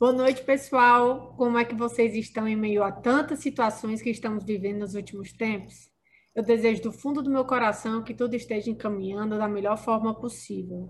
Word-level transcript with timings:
Boa 0.00 0.12
noite, 0.12 0.44
pessoal. 0.44 1.34
Como 1.36 1.58
é 1.58 1.64
que 1.64 1.74
vocês 1.74 2.14
estão 2.14 2.46
em 2.46 2.54
meio 2.54 2.84
a 2.84 2.92
tantas 2.92 3.40
situações 3.40 4.00
que 4.00 4.08
estamos 4.08 4.44
vivendo 4.44 4.78
nos 4.78 4.94
últimos 4.94 5.32
tempos? 5.32 5.90
Eu 6.36 6.44
desejo 6.44 6.84
do 6.84 6.92
fundo 6.92 7.20
do 7.20 7.28
meu 7.28 7.44
coração 7.44 8.04
que 8.04 8.14
tudo 8.14 8.36
esteja 8.36 8.70
encaminhando 8.70 9.36
da 9.36 9.48
melhor 9.48 9.76
forma 9.76 10.14
possível. 10.14 10.88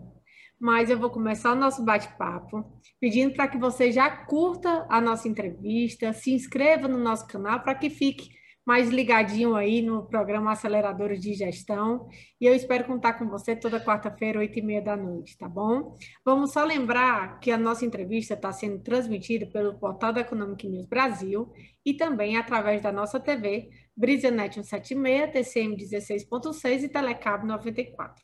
Mas 0.60 0.90
eu 0.90 0.98
vou 0.98 1.08
começar 1.08 1.52
o 1.52 1.58
nosso 1.58 1.82
bate-papo 1.82 2.62
pedindo 3.00 3.32
para 3.32 3.48
que 3.48 3.56
você 3.56 3.90
já 3.90 4.10
curta 4.10 4.86
a 4.90 5.00
nossa 5.00 5.26
entrevista, 5.26 6.12
se 6.12 6.34
inscreva 6.34 6.86
no 6.86 6.98
nosso 6.98 7.26
canal 7.28 7.60
para 7.60 7.76
que 7.76 7.88
fique 7.88 8.28
mais 8.68 8.90
ligadinho 8.90 9.56
aí 9.56 9.80
no 9.80 10.04
programa 10.04 10.52
Aceleradores 10.52 11.22
de 11.22 11.32
Gestão. 11.32 12.06
E 12.38 12.44
eu 12.44 12.54
espero 12.54 12.84
contar 12.84 13.14
com 13.14 13.26
você 13.26 13.56
toda 13.56 13.82
quarta-feira, 13.82 14.40
oito 14.40 14.58
e 14.58 14.62
meia 14.62 14.82
da 14.82 14.94
noite, 14.94 15.38
tá 15.38 15.48
bom? 15.48 15.96
Vamos 16.22 16.52
só 16.52 16.62
lembrar 16.66 17.40
que 17.40 17.50
a 17.50 17.56
nossa 17.56 17.86
entrevista 17.86 18.34
está 18.34 18.52
sendo 18.52 18.82
transmitida 18.82 19.46
pelo 19.46 19.78
portal 19.78 20.12
da 20.12 20.20
Economic 20.20 20.68
News 20.68 20.86
Brasil 20.86 21.50
e 21.82 21.94
também 21.94 22.36
através 22.36 22.82
da 22.82 22.92
nossa 22.92 23.18
TV, 23.18 23.70
BrisaNet 23.96 24.62
176, 24.62 25.32
TCM 25.32 25.74
16.6 25.74 26.82
e 26.82 26.88
Telecab 26.90 27.46
94. 27.46 28.22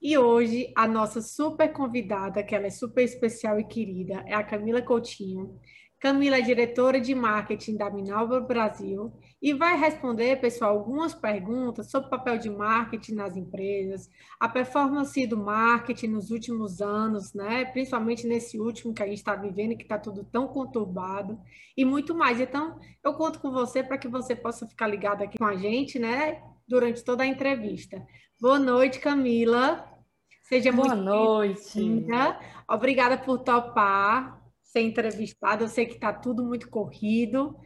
E 0.00 0.16
hoje 0.16 0.72
a 0.76 0.86
nossa 0.86 1.20
super 1.20 1.72
convidada, 1.72 2.44
que 2.44 2.54
ela 2.54 2.68
é 2.68 2.70
super 2.70 3.02
especial 3.02 3.58
e 3.58 3.64
querida, 3.64 4.22
é 4.28 4.34
a 4.34 4.44
Camila 4.44 4.80
Coutinho. 4.80 5.58
Camila 6.02 6.36
é 6.36 6.40
diretora 6.40 7.00
de 7.00 7.14
marketing 7.14 7.76
da 7.76 7.88
Minalva 7.88 8.40
Brasil 8.40 9.12
e 9.40 9.54
vai 9.54 9.78
responder, 9.78 10.40
pessoal, 10.40 10.76
algumas 10.76 11.14
perguntas 11.14 11.92
sobre 11.92 12.08
o 12.08 12.10
papel 12.10 12.38
de 12.38 12.50
marketing 12.50 13.14
nas 13.14 13.36
empresas, 13.36 14.10
a 14.40 14.48
performance 14.48 15.24
do 15.28 15.36
marketing 15.36 16.08
nos 16.08 16.32
últimos 16.32 16.80
anos, 16.80 17.32
né? 17.32 17.66
principalmente 17.66 18.26
nesse 18.26 18.58
último 18.58 18.92
que 18.92 19.00
a 19.00 19.06
gente 19.06 19.18
está 19.18 19.36
vivendo, 19.36 19.76
que 19.76 19.84
está 19.84 19.96
tudo 19.96 20.24
tão 20.24 20.48
conturbado, 20.48 21.38
e 21.76 21.84
muito 21.84 22.16
mais. 22.16 22.40
Então, 22.40 22.80
eu 23.04 23.14
conto 23.14 23.38
com 23.38 23.52
você 23.52 23.80
para 23.80 23.96
que 23.96 24.08
você 24.08 24.34
possa 24.34 24.66
ficar 24.66 24.88
ligado 24.88 25.22
aqui 25.22 25.38
com 25.38 25.44
a 25.44 25.54
gente, 25.54 26.00
né? 26.00 26.42
Durante 26.66 27.04
toda 27.04 27.22
a 27.22 27.26
entrevista. 27.28 28.04
Boa 28.40 28.58
noite, 28.58 28.98
Camila. 28.98 29.88
Seja 30.48 30.72
Boa 30.72 30.96
muito 30.96 31.04
noite. 31.04 31.78
Obrigada 32.68 33.16
por 33.16 33.38
topar 33.38 34.41
ser 34.72 34.80
entrevistada. 34.80 35.62
Eu 35.64 35.68
sei 35.68 35.86
que 35.86 35.94
está 35.94 36.12
tudo 36.12 36.42
muito 36.42 36.68
corrido. 36.70 37.56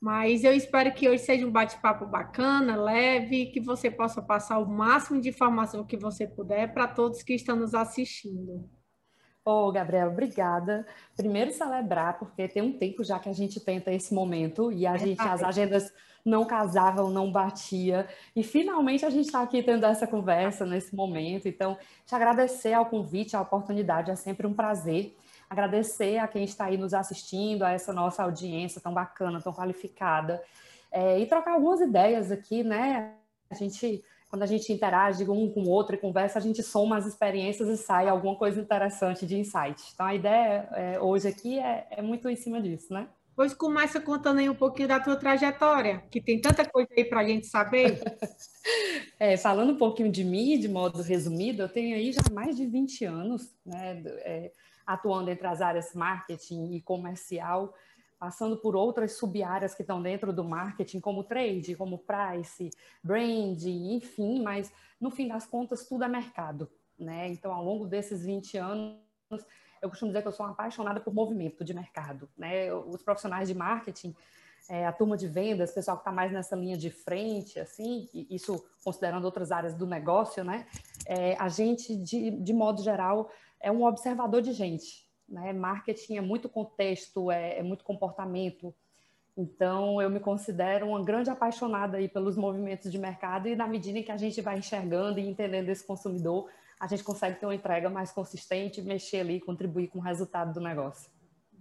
Mas 0.00 0.42
eu 0.42 0.52
espero 0.52 0.92
que 0.92 1.08
hoje 1.08 1.22
seja 1.22 1.46
um 1.46 1.50
bate-papo 1.50 2.04
bacana, 2.06 2.74
leve, 2.74 3.46
que 3.46 3.60
você 3.60 3.88
possa 3.88 4.20
passar 4.20 4.58
o 4.58 4.66
máximo 4.66 5.20
de 5.20 5.28
informação 5.28 5.86
que 5.86 5.96
você 5.96 6.26
puder 6.26 6.74
para 6.74 6.88
todos 6.88 7.22
que 7.22 7.34
estão 7.34 7.54
nos 7.54 7.72
assistindo. 7.72 8.68
Ô, 9.44 9.68
oh, 9.68 9.72
Gabriela, 9.72 10.10
obrigada. 10.10 10.84
Primeiro 11.16 11.52
celebrar, 11.52 12.18
porque 12.18 12.48
tem 12.48 12.62
um 12.62 12.76
tempo 12.76 13.04
já 13.04 13.20
que 13.20 13.28
a 13.28 13.32
gente 13.32 13.60
tenta 13.60 13.92
esse 13.92 14.12
momento 14.12 14.72
e 14.72 14.88
a 14.88 14.96
gente, 14.96 15.20
as 15.20 15.40
agendas 15.40 15.92
não 16.24 16.44
casavam, 16.44 17.08
não 17.08 17.30
batia. 17.30 18.08
E 18.34 18.42
finalmente 18.42 19.06
a 19.06 19.10
gente 19.10 19.26
está 19.26 19.40
aqui 19.40 19.62
tendo 19.62 19.86
essa 19.86 20.06
conversa 20.06 20.66
nesse 20.66 20.96
momento. 20.96 21.46
Então, 21.46 21.78
te 22.04 22.14
agradecer 22.14 22.72
ao 22.72 22.86
convite, 22.86 23.36
a 23.36 23.40
oportunidade, 23.40 24.10
é 24.10 24.16
sempre 24.16 24.48
um 24.48 24.54
prazer 24.54 25.16
agradecer 25.52 26.18
a 26.18 26.26
quem 26.26 26.44
está 26.44 26.64
aí 26.64 26.78
nos 26.78 26.94
assistindo, 26.94 27.62
a 27.62 27.70
essa 27.70 27.92
nossa 27.92 28.22
audiência 28.22 28.80
tão 28.80 28.92
bacana, 28.92 29.40
tão 29.40 29.52
qualificada, 29.52 30.42
é, 30.90 31.20
e 31.20 31.26
trocar 31.26 31.52
algumas 31.52 31.80
ideias 31.80 32.32
aqui, 32.32 32.64
né? 32.64 33.14
A 33.50 33.54
gente, 33.54 34.02
quando 34.30 34.42
a 34.42 34.46
gente 34.46 34.72
interage 34.72 35.28
um 35.28 35.52
com 35.52 35.62
o 35.62 35.68
outro 35.68 35.94
e 35.94 35.98
conversa, 35.98 36.38
a 36.38 36.42
gente 36.42 36.62
soma 36.62 36.96
as 36.96 37.06
experiências 37.06 37.68
e 37.68 37.76
sai 37.76 38.08
alguma 38.08 38.34
coisa 38.34 38.60
interessante 38.60 39.26
de 39.26 39.38
insight. 39.38 39.92
Então, 39.92 40.06
a 40.06 40.14
ideia 40.14 40.68
é, 40.72 41.00
hoje 41.00 41.28
aqui 41.28 41.58
é, 41.58 41.86
é 41.90 42.02
muito 42.02 42.28
em 42.28 42.36
cima 42.36 42.60
disso, 42.60 42.92
né? 42.92 43.06
Pois 43.34 43.54
começa 43.54 44.00
contando 44.00 44.40
aí 44.40 44.48
um 44.48 44.54
pouquinho 44.54 44.88
da 44.88 45.00
tua 45.00 45.16
trajetória, 45.16 46.02
que 46.10 46.20
tem 46.20 46.40
tanta 46.40 46.66
coisa 46.66 46.88
aí 46.96 47.04
para 47.04 47.20
a 47.20 47.24
gente 47.24 47.46
saber. 47.46 47.98
é, 49.18 49.36
falando 49.36 49.72
um 49.72 49.78
pouquinho 49.78 50.10
de 50.10 50.24
mim, 50.24 50.58
de 50.58 50.68
modo 50.68 51.02
resumido, 51.02 51.62
eu 51.62 51.68
tenho 51.68 51.96
aí 51.96 52.12
já 52.12 52.22
mais 52.30 52.56
de 52.56 52.66
20 52.66 53.04
anos, 53.06 53.54
né? 53.64 54.02
É, 54.20 54.52
atuando 54.86 55.30
entre 55.30 55.46
as 55.46 55.60
áreas 55.60 55.94
marketing 55.94 56.72
e 56.72 56.80
comercial, 56.80 57.74
passando 58.18 58.56
por 58.56 58.76
outras 58.76 59.12
sub-áreas 59.12 59.74
que 59.74 59.82
estão 59.82 60.00
dentro 60.00 60.32
do 60.32 60.44
marketing, 60.44 61.00
como 61.00 61.24
trade, 61.24 61.74
como 61.74 61.98
price, 61.98 62.70
brand, 63.02 63.60
enfim, 63.64 64.40
mas 64.42 64.72
no 65.00 65.10
fim 65.10 65.26
das 65.26 65.44
contas 65.44 65.88
tudo 65.88 66.04
é 66.04 66.08
mercado, 66.08 66.70
né? 66.96 67.28
Então, 67.28 67.52
ao 67.52 67.64
longo 67.64 67.84
desses 67.84 68.24
20 68.24 68.56
anos, 68.58 68.96
eu 69.82 69.88
costumo 69.88 70.10
dizer 70.10 70.22
que 70.22 70.28
eu 70.28 70.32
sou 70.32 70.46
apaixonada 70.46 71.00
por 71.00 71.12
movimento 71.12 71.64
de 71.64 71.74
mercado, 71.74 72.28
né? 72.38 72.72
Os 72.72 73.02
profissionais 73.02 73.48
de 73.48 73.54
marketing, 73.54 74.14
é, 74.68 74.86
a 74.86 74.92
turma 74.92 75.16
de 75.16 75.26
vendas, 75.26 75.72
pessoal 75.72 75.96
que 75.96 76.02
está 76.02 76.12
mais 76.12 76.30
nessa 76.30 76.54
linha 76.54 76.76
de 76.76 76.90
frente, 76.90 77.58
assim, 77.58 78.08
isso 78.30 78.64
considerando 78.84 79.24
outras 79.24 79.50
áreas 79.50 79.74
do 79.74 79.84
negócio, 79.84 80.44
né? 80.44 80.66
É, 81.06 81.34
a 81.40 81.48
gente, 81.48 81.96
de, 81.96 82.30
de 82.30 82.52
modo 82.52 82.82
geral, 82.82 83.28
é 83.62 83.70
um 83.70 83.84
observador 83.84 84.42
de 84.42 84.52
gente. 84.52 85.06
Né? 85.28 85.52
Marketing 85.52 86.16
é 86.16 86.20
muito 86.20 86.48
contexto, 86.48 87.30
é, 87.30 87.58
é 87.58 87.62
muito 87.62 87.84
comportamento. 87.84 88.74
Então, 89.36 90.02
eu 90.02 90.10
me 90.10 90.20
considero 90.20 90.88
uma 90.88 91.02
grande 91.02 91.30
apaixonada 91.30 91.96
aí 91.96 92.06
pelos 92.06 92.36
movimentos 92.36 92.92
de 92.92 92.98
mercado 92.98 93.48
e 93.48 93.56
na 93.56 93.66
medida 93.66 93.98
em 93.98 94.02
que 94.02 94.12
a 94.12 94.16
gente 94.16 94.40
vai 94.42 94.58
enxergando 94.58 95.18
e 95.18 95.26
entendendo 95.26 95.70
esse 95.70 95.86
consumidor, 95.86 96.50
a 96.78 96.86
gente 96.86 97.02
consegue 97.02 97.40
ter 97.40 97.46
uma 97.46 97.54
entrega 97.54 97.88
mais 97.88 98.12
consistente, 98.12 98.82
mexer 98.82 99.20
ali, 99.20 99.40
contribuir 99.40 99.88
com 99.88 99.98
o 99.98 100.02
resultado 100.02 100.52
do 100.52 100.60
negócio. 100.60 101.10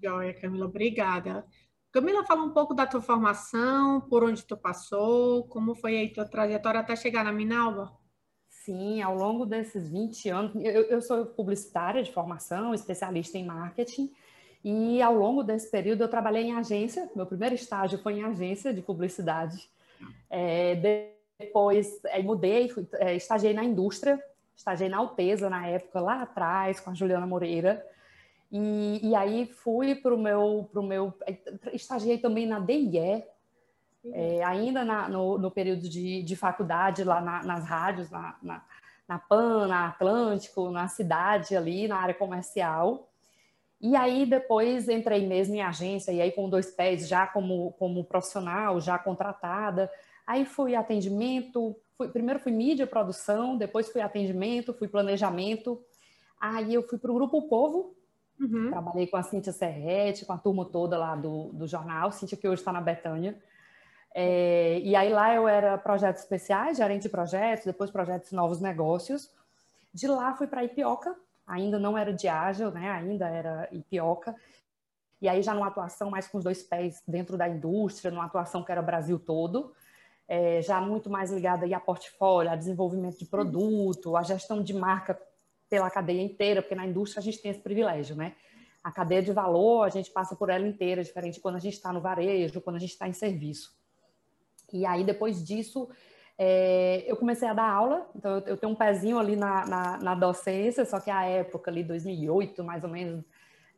Joia, 0.04 0.34
Camila, 0.34 0.66
obrigada. 0.66 1.46
Camila, 1.92 2.26
fala 2.26 2.44
um 2.44 2.52
pouco 2.52 2.74
da 2.74 2.88
tua 2.88 3.02
formação, 3.02 4.02
por 4.02 4.24
onde 4.24 4.44
tu 4.44 4.58
passou, 4.58 5.48
como 5.48 5.76
foi 5.76 5.96
aí 5.96 6.12
tua 6.12 6.26
trajetória 6.26 6.80
até 6.80 6.96
chegar 6.96 7.24
na 7.24 7.32
Minalba? 7.32 8.01
Sim, 8.64 9.02
ao 9.02 9.16
longo 9.16 9.44
desses 9.44 9.90
20 9.90 10.30
anos, 10.30 10.56
eu, 10.56 10.84
eu 10.84 11.02
sou 11.02 11.26
publicitária 11.26 12.04
de 12.04 12.12
formação, 12.12 12.76
especialista 12.76 13.38
em 13.38 13.46
marketing, 13.46 14.14
e 14.64 15.02
ao 15.02 15.16
longo 15.16 15.42
desse 15.42 15.72
período 15.72 16.04
eu 16.04 16.08
trabalhei 16.08 16.44
em 16.44 16.54
agência, 16.54 17.10
meu 17.16 17.26
primeiro 17.26 17.56
estágio 17.56 17.98
foi 17.98 18.20
em 18.20 18.24
agência 18.24 18.72
de 18.72 18.82
publicidade. 18.82 19.68
É, 20.30 21.10
depois 21.40 22.00
é, 22.06 22.22
mudei, 22.22 22.70
fui, 22.70 22.88
é, 22.94 23.16
estagiei 23.16 23.54
na 23.54 23.64
indústria, 23.64 24.24
estagiei 24.56 24.90
na 24.90 24.98
Alteza 24.98 25.50
na 25.50 25.66
época, 25.66 26.00
lá 26.00 26.22
atrás, 26.22 26.80
com 26.80 26.92
a 26.92 26.94
Juliana 26.94 27.26
Moreira. 27.26 27.84
E, 28.52 29.00
e 29.02 29.16
aí 29.16 29.48
fui 29.48 29.96
para 29.96 30.14
o 30.14 30.20
meu, 30.20 30.70
pro 30.72 30.84
meu. 30.84 31.12
É, 31.26 31.36
estagiei 31.74 32.20
também 32.20 32.46
na 32.46 32.60
DIE, 32.60 33.24
é, 34.14 34.44
ainda 34.44 34.84
na, 34.84 35.08
no, 35.08 35.38
no, 35.38 35.52
período 35.52 35.88
de, 35.88 36.24
de 36.24 36.36
faculdade, 36.36 37.04
lá 37.04 37.22
na, 37.22 37.44
nas 37.44 37.66
rádios, 37.66 38.10
na, 38.10 38.36
na, 38.42 38.64
na 39.08 39.20
PAN, 39.20 39.68
na 39.68 39.88
Atlântico, 39.88 40.72
na 40.72 40.88
cidade 40.88 41.56
ali, 41.56 41.88
na 41.88 41.98
área 41.98 42.14
comercial. 42.14 43.08
E 43.80 43.96
aí 43.96 44.26
depois 44.26 44.88
entrei 44.88 45.28
mesmo 45.28 45.56
em 45.56 45.62
agência, 45.62 46.12
e 46.12 46.22
aí 46.22 46.32
com 46.32 46.50
dois 46.50 46.72
pés 46.72 47.08
já 47.08 47.28
como, 47.28 47.74
como 47.74 48.04
profissional, 48.04 48.80
já 48.80 48.98
contratada. 48.98 49.90
Aí 50.26 50.46
fui 50.46 50.76
atendimento, 50.76 51.76
fui, 51.98 52.08
primeiro 52.08 52.40
fui 52.40 52.52
mídia, 52.52 52.88
produção, 52.88 53.58
depois 53.58 53.90
fui 53.90 54.02
atendimento, 54.02 54.74
fui 54.74 54.88
planejamento. 54.88 55.84
Aí 56.40 56.74
eu 56.74 56.84
fui 56.84 56.98
para 56.98 57.12
o 57.12 57.16
Grupo 57.16 57.42
Povo, 57.44 57.96
uhum. 58.40 58.70
trabalhei 58.70 59.08
com 59.08 59.18
a 59.18 59.24
Cíntia 59.24 59.52
Serrete, 59.52 60.26
com 60.26 60.34
a 60.34 60.38
turma 60.38 60.66
toda 60.66 60.98
lá 60.98 61.16
do, 61.16 61.52
do 61.54 61.68
jornal, 61.68 62.12
Cíntia 62.12 62.38
que 62.38 62.48
hoje 62.48 62.62
está 62.62 62.72
na 62.72 62.82
Betânia. 62.82 63.38
É, 64.14 64.80
e 64.80 64.96
aí 64.96 65.10
lá 65.12 65.34
eu 65.34 65.48
era 65.48 65.78
projetos 65.78 66.22
especiais, 66.22 66.78
gerente 66.78 67.04
de 67.04 67.10
projetos, 67.10 67.66
depois 67.66 67.90
projetos 67.90 68.32
novos 68.32 68.60
negócios. 68.60 69.30
De 69.94 70.08
lá 70.08 70.34
fui 70.36 70.48
para 70.48 70.64
Ipioca, 70.64 71.16
ainda 71.46 71.80
não 71.80 71.98
era 71.98 72.14
de 72.14 72.28
ágil, 72.28 72.72
né? 72.72 72.90
Ainda 72.92 73.28
era 73.28 73.68
Ipioca. 73.72 74.36
E 75.22 75.30
aí 75.30 75.42
já 75.42 75.54
numa 75.54 75.68
atuação 75.68 76.10
mais 76.10 76.28
com 76.28 76.40
os 76.40 76.44
dois 76.44 76.64
pés 76.64 77.02
dentro 77.08 77.38
da 77.38 77.48
indústria, 77.48 78.12
numa 78.12 78.26
atuação 78.26 78.64
que 78.64 78.72
era 78.72 78.82
Brasil 78.82 79.20
todo, 79.20 79.72
é, 80.28 80.62
já 80.62 80.82
muito 80.82 81.10
mais 81.10 81.32
ligada 81.32 81.66
aí 81.66 81.74
a 81.74 81.80
portfólio, 81.80 82.52
a 82.52 82.56
desenvolvimento 82.56 83.20
de 83.20 83.26
produto, 83.26 84.16
a 84.18 84.24
gestão 84.24 84.64
de 84.64 84.74
marca 84.74 85.20
pela 85.70 85.90
cadeia 85.90 86.22
inteira, 86.22 86.62
porque 86.62 86.76
na 86.76 86.88
indústria 86.88 87.20
a 87.20 87.24
gente 87.24 87.42
tem 87.42 87.52
esse 87.52 87.62
privilégio, 87.62 88.16
né? 88.16 88.36
A 88.84 88.92
cadeia 88.92 89.22
de 89.22 89.32
valor, 89.32 89.84
a 89.84 89.90
gente 89.90 90.10
passa 90.10 90.36
por 90.36 90.50
ela 90.50 90.68
inteira, 90.68 91.04
diferente 91.04 91.40
quando 91.40 91.56
a 91.56 91.60
gente 91.60 91.74
está 91.74 91.94
no 91.94 92.02
varejo, 92.02 92.60
quando 92.60 92.78
a 92.78 92.80
gente 92.80 92.92
está 92.92 93.08
em 93.08 93.14
serviço. 93.14 93.80
E 94.74 94.86
aí, 94.86 95.04
depois 95.04 95.44
disso, 95.44 95.90
é, 96.38 97.04
eu 97.06 97.16
comecei 97.18 97.48
a 97.48 97.54
dar 97.54 97.70
aula, 97.70 98.10
então 98.16 98.38
eu, 98.38 98.40
eu 98.42 98.58
tenho 98.58 98.72
um 98.72 98.76
pezinho 98.76 99.20
ali 99.20 99.36
na, 99.36 99.66
na, 99.66 99.98
na, 99.98 100.16
docência, 100.16 100.86
só 100.86 101.00
que 101.00 101.12
a 101.12 101.24
época 101.24 101.70
ali, 101.70 101.84
2008, 101.84 102.64
mais 102.64 102.84
ou 102.84 102.90
menos, 102.90 103.24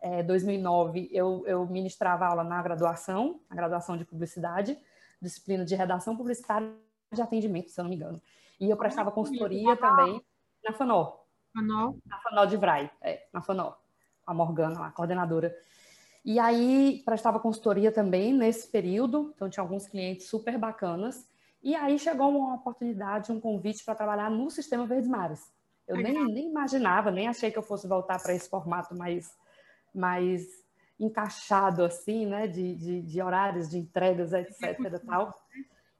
é, 0.01 0.23
2009, 0.23 1.09
eu, 1.11 1.43
eu 1.45 1.65
ministrava 1.65 2.25
aula 2.25 2.43
na 2.43 2.61
graduação, 2.61 3.41
na 3.49 3.55
graduação 3.55 3.97
de 3.97 4.05
publicidade, 4.05 4.77
disciplina 5.21 5.65
de 5.65 5.75
redação 5.75 6.15
publicitária 6.15 6.71
de 7.11 7.21
atendimento, 7.21 7.69
se 7.69 7.79
eu 7.79 7.83
não 7.83 7.89
me 7.89 7.95
engano. 7.95 8.21
E 8.59 8.69
eu 8.69 8.77
prestava 8.77 9.11
consultoria 9.11 9.75
também 9.75 10.23
na 10.63 10.73
FANOL. 10.73 11.27
FANOL? 11.53 11.97
Na 12.05 12.17
FANOL 12.19 12.45
de 12.47 12.57
Vrai, 12.57 12.89
é, 13.01 13.27
na 13.33 13.41
FANOL, 13.41 13.77
a 14.25 14.33
Morgana, 14.33 14.87
a 14.87 14.91
coordenadora. 14.91 15.53
E 16.25 16.39
aí 16.39 17.01
prestava 17.05 17.39
consultoria 17.39 17.91
também 17.91 18.33
nesse 18.33 18.67
período, 18.67 19.33
então 19.35 19.49
tinha 19.49 19.63
alguns 19.63 19.87
clientes 19.87 20.27
super 20.27 20.57
bacanas. 20.57 21.27
E 21.61 21.75
aí 21.75 21.99
chegou 21.99 22.29
uma 22.29 22.55
oportunidade, 22.55 23.31
um 23.31 23.39
convite 23.39 23.83
para 23.83 23.95
trabalhar 23.95 24.29
no 24.29 24.49
Sistema 24.49 24.85
Verdes 24.85 25.09
Mares. 25.09 25.51
Eu 25.87 25.97
nem, 25.97 26.13
nem 26.25 26.49
imaginava, 26.49 27.11
nem 27.11 27.27
achei 27.27 27.51
que 27.51 27.57
eu 27.57 27.63
fosse 27.63 27.87
voltar 27.87 28.21
para 28.21 28.33
esse 28.33 28.49
formato 28.49 28.95
mais, 28.95 29.35
mais 29.93 30.45
encaixado, 30.97 31.83
assim, 31.83 32.25
né, 32.25 32.47
de, 32.47 32.75
de, 32.75 33.01
de 33.01 33.21
horários, 33.21 33.69
de 33.69 33.77
entregas, 33.77 34.31
etc. 34.31 35.01
tal. 35.05 35.33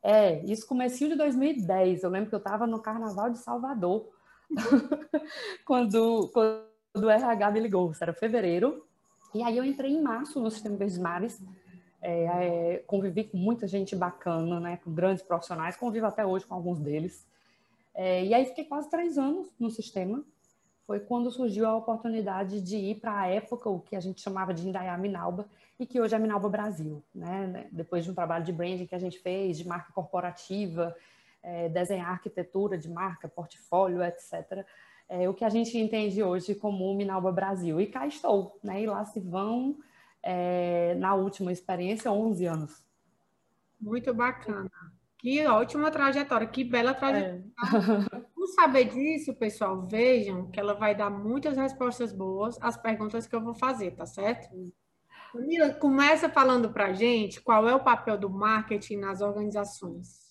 É, 0.02 0.44
isso 0.46 0.68
começou 0.68 1.10
de 1.10 1.16
2010. 1.16 2.04
Eu 2.04 2.10
lembro 2.10 2.30
que 2.30 2.36
eu 2.36 2.40
estava 2.40 2.66
no 2.66 2.82
Carnaval 2.82 3.30
de 3.30 3.40
Salvador, 3.40 4.10
quando, 5.66 6.30
quando 6.34 6.66
o 6.96 7.10
RH 7.10 7.52
me 7.52 7.60
ligou, 7.60 7.92
isso 7.92 8.04
era 8.04 8.14
fevereiro, 8.14 8.86
e 9.34 9.42
aí 9.42 9.58
eu 9.58 9.64
entrei 9.64 9.92
em 9.92 10.02
março 10.02 10.40
no 10.40 10.52
Sistema 10.52 10.78
Verdes 10.78 10.98
Mares, 10.98 11.42
é, 12.02 12.26
é, 12.26 12.84
convivi 12.86 13.24
com 13.24 13.38
muita 13.38 13.68
gente 13.68 13.96
bacana, 13.96 14.60
né, 14.60 14.78
com 14.84 14.94
grandes 14.94 15.24
profissionais, 15.24 15.78
convivo 15.78 16.06
até 16.06 16.26
hoje 16.26 16.46
com 16.46 16.54
alguns 16.54 16.80
deles. 16.80 17.26
É, 17.96 18.26
e 18.26 18.34
aí 18.34 18.46
fiquei 18.46 18.66
quase 18.66 18.90
três 18.90 19.18
anos 19.18 19.48
no 19.60 19.70
sistema. 19.72 20.24
Foi 20.86 21.00
quando 21.00 21.32
surgiu 21.32 21.66
a 21.66 21.76
oportunidade 21.76 22.60
de 22.60 22.76
ir 22.76 22.96
para 23.00 23.22
a 23.22 23.28
época 23.28 23.70
o 23.70 23.80
que 23.80 23.96
a 23.96 24.02
gente 24.02 24.22
chamava 24.22 24.54
de 24.54 24.68
Indaiá 24.68 24.98
Minalba 24.98 25.48
e 25.80 25.86
que 25.86 26.02
hoje 26.02 26.14
é 26.14 26.20
Minalba 26.20 26.50
Brasil, 26.50 27.02
né? 27.16 27.68
Depois 27.72 28.04
de 28.04 28.12
um 28.12 28.14
trabalho 28.14 28.44
de 28.44 28.52
branding 28.52 28.86
que 28.86 28.96
a 28.96 29.00
gente 29.00 29.18
fez, 29.20 29.58
de 29.58 29.66
marca 29.66 29.94
corporativa, 29.94 30.94
é, 31.42 31.70
desenhar 31.70 32.12
arquitetura 32.12 32.78
de 32.78 32.90
marca, 32.90 33.30
portfólio, 33.30 34.04
etc 34.04 34.66
é, 35.14 35.30
o 35.30 35.34
que 35.34 35.46
a 35.46 35.50
gente 35.50 35.78
entende 35.78 36.24
hoje 36.24 36.56
como 36.56 36.96
Minalba 36.96 37.32
Brasil. 37.32 37.80
E 37.80 37.86
cá 37.86 38.08
estou, 38.08 38.60
né? 38.64 38.82
E 38.82 38.88
lá 38.88 39.06
se 39.06 39.20
vão, 39.20 39.78
é, 40.24 40.96
na 40.96 41.14
última 41.14 41.52
experiência, 41.52 42.12
11 42.12 42.46
anos. 42.48 42.84
Muito 43.80 44.12
bacana. 44.12 44.72
Que 45.20 45.46
ótima 45.46 45.92
trajetória, 45.92 46.48
que 46.48 46.64
bela 46.64 46.96
trajetória. 46.96 47.44
É. 48.16 48.20
Por 48.34 48.48
saber 48.48 48.86
disso, 48.86 49.36
pessoal, 49.36 49.86
vejam 49.86 50.50
que 50.50 50.60
ela 50.60 50.74
vai 50.74 50.96
dar 50.96 51.12
muitas 51.12 51.56
respostas 51.58 52.12
boas 52.12 52.58
às 52.60 52.76
perguntas 52.76 53.28
que 53.28 53.36
eu 53.36 53.42
vou 53.42 53.54
fazer, 53.54 53.92
tá 53.92 54.08
certo? 54.08 54.50
Camila, 55.32 55.74
começa 55.76 56.28
falando 56.28 56.72
para 56.72 56.88
a 56.88 56.94
gente 56.94 57.40
qual 57.40 57.70
é 57.70 57.76
o 57.76 57.84
papel 57.84 58.18
do 58.18 58.32
marketing 58.32 58.98
nas 58.98 59.22
organizações. 59.22 60.23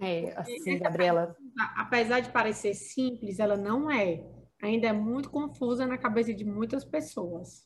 É, 0.00 0.34
assim, 0.36 0.78
Gabriela. 0.78 1.36
Apesar 1.76 2.20
de 2.20 2.30
parecer 2.30 2.74
simples, 2.74 3.38
ela 3.38 3.56
não 3.56 3.90
é. 3.90 4.24
Ainda 4.62 4.88
é 4.88 4.92
muito 4.92 5.30
confusa 5.30 5.86
na 5.86 5.98
cabeça 5.98 6.32
de 6.32 6.44
muitas 6.44 6.84
pessoas. 6.84 7.64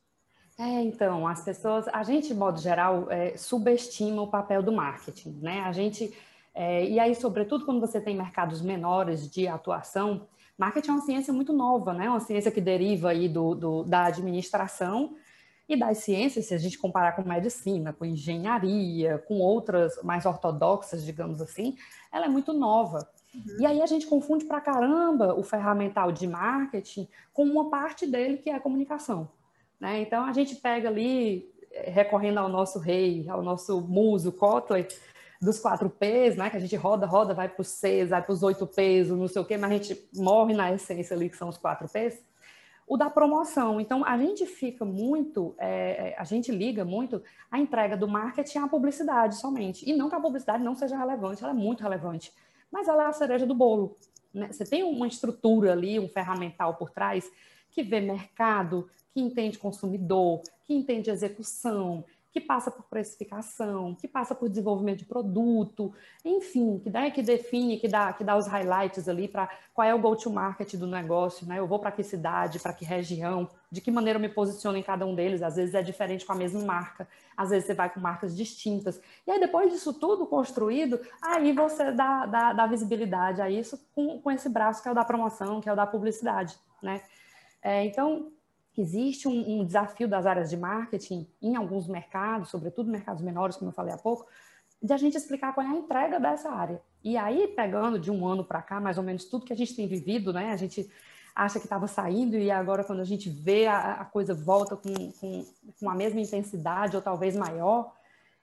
É, 0.58 0.82
então, 0.82 1.26
as 1.26 1.44
pessoas, 1.44 1.86
a 1.88 2.02
gente, 2.02 2.28
de 2.28 2.34
modo 2.34 2.60
geral, 2.60 3.10
é, 3.10 3.36
subestima 3.36 4.22
o 4.22 4.30
papel 4.30 4.62
do 4.62 4.72
marketing, 4.72 5.38
né? 5.40 5.60
A 5.60 5.72
gente, 5.72 6.12
é, 6.52 6.84
e 6.84 6.98
aí, 6.98 7.14
sobretudo 7.14 7.64
quando 7.64 7.80
você 7.80 8.00
tem 8.00 8.16
mercados 8.16 8.60
menores 8.60 9.30
de 9.30 9.46
atuação, 9.46 10.26
marketing 10.58 10.90
é 10.90 10.92
uma 10.92 11.02
ciência 11.02 11.32
muito 11.32 11.52
nova, 11.52 11.92
né? 11.92 12.10
Uma 12.10 12.18
ciência 12.18 12.50
que 12.50 12.60
deriva 12.60 13.10
aí 13.10 13.28
do, 13.28 13.54
do 13.54 13.84
da 13.84 14.06
administração 14.06 15.14
e 15.68 15.76
das 15.76 15.98
ciências, 15.98 16.46
se 16.46 16.54
a 16.54 16.58
gente 16.58 16.78
comparar 16.78 17.12
com 17.12 17.22
medicina, 17.22 17.92
com 17.92 18.04
engenharia, 18.04 19.18
com 19.18 19.38
outras 19.38 20.02
mais 20.02 20.24
ortodoxas, 20.24 21.04
digamos 21.04 21.42
assim, 21.42 21.76
ela 22.10 22.24
é 22.24 22.28
muito 22.28 22.54
nova. 22.54 23.06
Uhum. 23.34 23.60
E 23.60 23.66
aí 23.66 23.82
a 23.82 23.86
gente 23.86 24.06
confunde 24.06 24.46
pra 24.46 24.62
caramba 24.62 25.34
o 25.34 25.42
ferramental 25.42 26.10
de 26.10 26.26
marketing 26.26 27.06
com 27.34 27.44
uma 27.44 27.68
parte 27.68 28.06
dele 28.06 28.38
que 28.38 28.48
é 28.48 28.54
a 28.54 28.60
comunicação. 28.60 29.28
Né? 29.78 30.00
Então 30.00 30.24
a 30.24 30.32
gente 30.32 30.56
pega 30.56 30.88
ali, 30.88 31.52
eh, 31.70 31.90
recorrendo 31.90 32.38
ao 32.38 32.48
nosso 32.48 32.78
rei, 32.78 33.28
ao 33.28 33.42
nosso 33.42 33.82
muso 33.82 34.32
Kotler, 34.32 34.88
dos 35.40 35.60
quatro 35.60 35.88
P's, 35.90 36.34
né? 36.34 36.50
Que 36.50 36.56
a 36.56 36.60
gente 36.60 36.74
roda, 36.74 37.06
roda, 37.06 37.32
vai 37.32 37.48
para 37.48 37.60
os 37.62 37.68
C's, 37.68 38.08
vai 38.08 38.20
para 38.20 38.32
os 38.32 38.42
oito 38.42 38.66
P's, 38.66 39.08
não 39.08 39.28
sei 39.28 39.40
o 39.40 39.44
quê, 39.44 39.56
mas 39.56 39.70
a 39.70 39.74
gente 39.74 40.08
morre 40.16 40.52
na 40.52 40.72
essência 40.72 41.14
ali, 41.14 41.28
que 41.28 41.36
são 41.36 41.48
os 41.48 41.58
quatro 41.58 41.88
P's 41.88 42.20
o 42.88 42.96
da 42.96 43.10
promoção. 43.10 43.80
Então, 43.80 44.04
a 44.04 44.16
gente 44.16 44.46
fica 44.46 44.84
muito, 44.84 45.54
é, 45.58 46.08
é, 46.08 46.14
a 46.18 46.24
gente 46.24 46.50
liga 46.50 46.84
muito 46.84 47.22
a 47.50 47.58
entrega 47.58 47.96
do 47.96 48.08
marketing 48.08 48.58
à 48.58 48.68
publicidade 48.68 49.36
somente. 49.36 49.88
E 49.88 49.92
não 49.92 50.08
que 50.08 50.14
a 50.14 50.20
publicidade 50.20 50.64
não 50.64 50.74
seja 50.74 50.96
relevante, 50.96 51.44
ela 51.44 51.52
é 51.52 51.56
muito 51.56 51.82
relevante, 51.82 52.32
mas 52.72 52.88
ela 52.88 53.04
é 53.04 53.06
a 53.06 53.12
cereja 53.12 53.44
do 53.44 53.54
bolo. 53.54 53.96
Né? 54.32 54.50
Você 54.50 54.64
tem 54.64 54.82
uma 54.82 55.06
estrutura 55.06 55.72
ali, 55.72 56.00
um 56.00 56.08
ferramental 56.08 56.76
por 56.76 56.90
trás, 56.90 57.30
que 57.70 57.82
vê 57.82 58.00
mercado, 58.00 58.88
que 59.12 59.20
entende 59.20 59.58
consumidor, 59.58 60.40
que 60.64 60.74
entende 60.74 61.10
execução, 61.10 62.04
que 62.38 62.46
passa 62.46 62.70
por 62.70 62.84
precificação, 62.84 63.94
que 63.94 64.06
passa 64.06 64.34
por 64.34 64.48
desenvolvimento 64.48 64.98
de 64.98 65.04
produto, 65.04 65.92
enfim, 66.24 66.78
que, 66.78 66.88
dá, 66.88 67.10
que 67.10 67.20
define, 67.20 67.78
que 67.78 67.88
dá, 67.88 68.12
que 68.12 68.22
dá 68.22 68.36
os 68.36 68.46
highlights 68.46 69.08
ali 69.08 69.26
para 69.26 69.48
qual 69.74 69.86
é 69.86 69.92
o 69.92 69.98
go-to-market 69.98 70.74
do 70.76 70.86
negócio, 70.86 71.46
né? 71.46 71.58
Eu 71.58 71.66
vou 71.66 71.78
para 71.78 71.90
que 71.90 72.02
cidade, 72.02 72.60
para 72.60 72.72
que 72.72 72.84
região, 72.84 73.48
de 73.70 73.80
que 73.80 73.90
maneira 73.90 74.18
eu 74.18 74.20
me 74.20 74.28
posiciono 74.28 74.78
em 74.78 74.82
cada 74.82 75.04
um 75.04 75.14
deles. 75.14 75.42
Às 75.42 75.56
vezes 75.56 75.74
é 75.74 75.82
diferente 75.82 76.24
com 76.24 76.32
a 76.32 76.36
mesma 76.36 76.62
marca, 76.62 77.08
às 77.36 77.50
vezes 77.50 77.66
você 77.66 77.74
vai 77.74 77.90
com 77.90 77.98
marcas 77.98 78.36
distintas. 78.36 79.00
E 79.26 79.30
aí, 79.30 79.40
depois 79.40 79.72
disso 79.72 79.92
tudo 79.92 80.26
construído, 80.26 81.00
aí 81.20 81.52
você 81.52 81.90
dá, 81.90 82.24
dá, 82.26 82.52
dá 82.52 82.66
visibilidade 82.66 83.42
a 83.42 83.50
isso 83.50 83.80
com, 83.94 84.20
com 84.20 84.30
esse 84.30 84.48
braço 84.48 84.82
que 84.82 84.88
é 84.88 84.92
o 84.92 84.94
da 84.94 85.04
promoção, 85.04 85.60
que 85.60 85.68
é 85.68 85.72
o 85.72 85.76
da 85.76 85.86
publicidade, 85.86 86.56
né? 86.80 87.02
É, 87.60 87.84
então, 87.84 88.30
existe 88.80 89.28
um, 89.28 89.60
um, 89.60 89.64
desafio 89.64 90.08
das 90.08 90.26
áreas 90.26 90.50
de 90.50 90.56
marketing 90.56 91.26
em 91.42 91.56
alguns 91.56 91.86
mercados, 91.88 92.50
sobretudo 92.50 92.90
mercados 92.90 93.22
menores, 93.22 93.56
como 93.56 93.70
eu 93.70 93.74
falei 93.74 93.92
há 93.92 93.98
pouco, 93.98 94.26
de 94.82 94.92
a 94.92 94.96
gente 94.96 95.16
explicar 95.16 95.52
qual 95.54 95.66
é 95.66 95.70
a 95.70 95.74
entrega 95.74 96.20
dessa 96.20 96.50
área. 96.50 96.80
E 97.02 97.16
aí, 97.16 97.48
pegando 97.48 97.98
de 97.98 98.10
um 98.10 98.26
ano 98.26 98.44
para 98.44 98.62
cá, 98.62 98.80
mais 98.80 98.96
ou 98.96 99.04
menos 99.04 99.24
tudo 99.24 99.44
que 99.44 99.52
a 99.52 99.56
gente 99.56 99.74
tem 99.74 99.88
vivido, 99.88 100.32
né? 100.32 100.52
A 100.52 100.56
gente 100.56 100.88
acha 101.34 101.58
que 101.58 101.66
estava 101.66 101.86
saindo 101.86 102.36
e 102.36 102.50
agora 102.50 102.82
quando 102.82 103.00
a 103.00 103.04
gente 103.04 103.30
vê 103.30 103.66
a, 103.66 103.92
a 103.92 104.04
coisa 104.04 104.34
volta 104.34 104.76
com, 104.76 104.92
com, 105.12 105.44
com, 105.78 105.88
a 105.88 105.94
mesma 105.94 106.20
intensidade 106.20 106.96
ou 106.96 107.02
talvez 107.02 107.36
maior, 107.36 107.92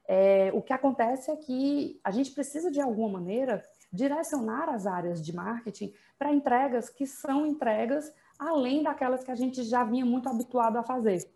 é, 0.08 0.50
o 0.54 0.62
que 0.62 0.72
acontece 0.72 1.30
é 1.30 1.36
que 1.36 2.00
a 2.04 2.12
gente 2.12 2.32
precisa 2.32 2.72
de 2.72 2.80
alguma 2.80 3.20
maneira 3.20 3.64
direcionar 3.92 4.70
as 4.70 4.86
áreas 4.88 5.22
de 5.22 5.34
marketing 5.34 5.94
para 6.18 6.34
entregas 6.34 6.90
que 6.90 7.06
são 7.06 7.46
entregas 7.46 8.12
além 8.38 8.84
daquelas 8.84 9.24
que 9.24 9.32
a 9.32 9.36
gente 9.36 9.64
já 9.64 9.84
vinha 9.84 10.06
muito 10.06 10.30
habituado 10.30 10.78
a 10.78 10.84
fazer. 10.84 11.28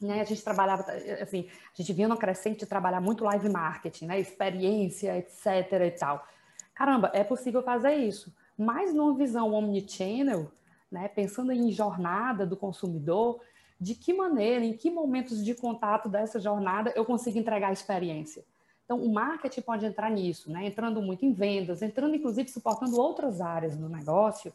Né? 0.00 0.20
A 0.20 0.24
gente 0.24 0.42
trabalhava, 0.42 0.84
assim, 1.20 1.48
a 1.72 1.76
gente 1.76 1.92
vinha 1.92 2.08
no 2.08 2.16
crescente 2.16 2.66
trabalhar 2.66 3.00
muito 3.00 3.24
live 3.24 3.48
marketing, 3.48 4.06
né? 4.06 4.20
experiência, 4.20 5.16
etc 5.16 5.72
e 5.86 5.90
tal. 5.92 6.26
Caramba, 6.74 7.10
é 7.14 7.22
possível 7.22 7.62
fazer 7.62 7.94
isso, 7.94 8.34
mas 8.58 8.92
numa 8.92 9.14
visão 9.14 9.52
omnichannel, 9.52 10.50
né? 10.90 11.08
pensando 11.08 11.52
em 11.52 11.70
jornada 11.70 12.44
do 12.44 12.56
consumidor, 12.56 13.40
de 13.80 13.94
que 13.94 14.12
maneira, 14.12 14.64
em 14.64 14.72
que 14.72 14.90
momentos 14.90 15.44
de 15.44 15.54
contato 15.54 16.08
dessa 16.08 16.40
jornada 16.40 16.92
eu 16.96 17.04
consigo 17.04 17.38
entregar 17.38 17.68
a 17.68 17.72
experiência. 17.72 18.44
Então, 18.84 18.98
o 18.98 19.12
marketing 19.12 19.62
pode 19.62 19.86
entrar 19.86 20.10
nisso, 20.10 20.50
né? 20.50 20.66
entrando 20.66 21.00
muito 21.00 21.24
em 21.24 21.32
vendas, 21.32 21.80
entrando 21.80 22.14
inclusive 22.14 22.48
suportando 22.48 23.00
outras 23.00 23.40
áreas 23.40 23.76
do 23.76 23.88
negócio, 23.88 24.52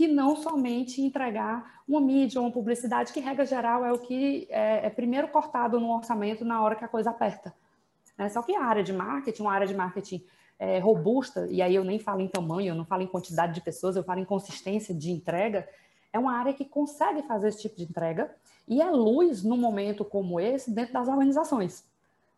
que 0.00 0.08
não 0.08 0.34
somente 0.34 1.02
entregar 1.02 1.82
uma 1.86 2.00
mídia 2.00 2.40
ou 2.40 2.46
uma 2.46 2.50
publicidade, 2.50 3.12
que, 3.12 3.20
regra 3.20 3.44
geral, 3.44 3.84
é 3.84 3.92
o 3.92 3.98
que 3.98 4.48
é, 4.48 4.86
é 4.86 4.88
primeiro 4.88 5.28
cortado 5.28 5.78
no 5.78 5.94
orçamento 5.94 6.42
na 6.42 6.62
hora 6.62 6.74
que 6.74 6.82
a 6.82 6.88
coisa 6.88 7.10
aperta. 7.10 7.54
É, 8.16 8.26
só 8.30 8.40
que 8.40 8.56
a 8.56 8.64
área 8.64 8.82
de 8.82 8.94
marketing, 8.94 9.42
uma 9.42 9.52
área 9.52 9.66
de 9.66 9.74
marketing 9.74 10.24
é, 10.58 10.78
robusta, 10.78 11.46
e 11.50 11.60
aí 11.60 11.74
eu 11.74 11.84
nem 11.84 11.98
falo 11.98 12.22
em 12.22 12.28
tamanho, 12.28 12.70
eu 12.70 12.74
não 12.74 12.86
falo 12.86 13.02
em 13.02 13.06
quantidade 13.06 13.52
de 13.52 13.60
pessoas, 13.60 13.94
eu 13.94 14.02
falo 14.02 14.20
em 14.20 14.24
consistência 14.24 14.94
de 14.94 15.10
entrega, 15.10 15.68
é 16.10 16.18
uma 16.18 16.32
área 16.32 16.54
que 16.54 16.64
consegue 16.64 17.20
fazer 17.24 17.48
esse 17.48 17.60
tipo 17.60 17.76
de 17.76 17.84
entrega 17.84 18.34
e 18.66 18.80
é 18.80 18.88
luz 18.88 19.44
num 19.44 19.58
momento 19.58 20.02
como 20.02 20.40
esse 20.40 20.70
dentro 20.70 20.94
das 20.94 21.08
organizações. 21.08 21.84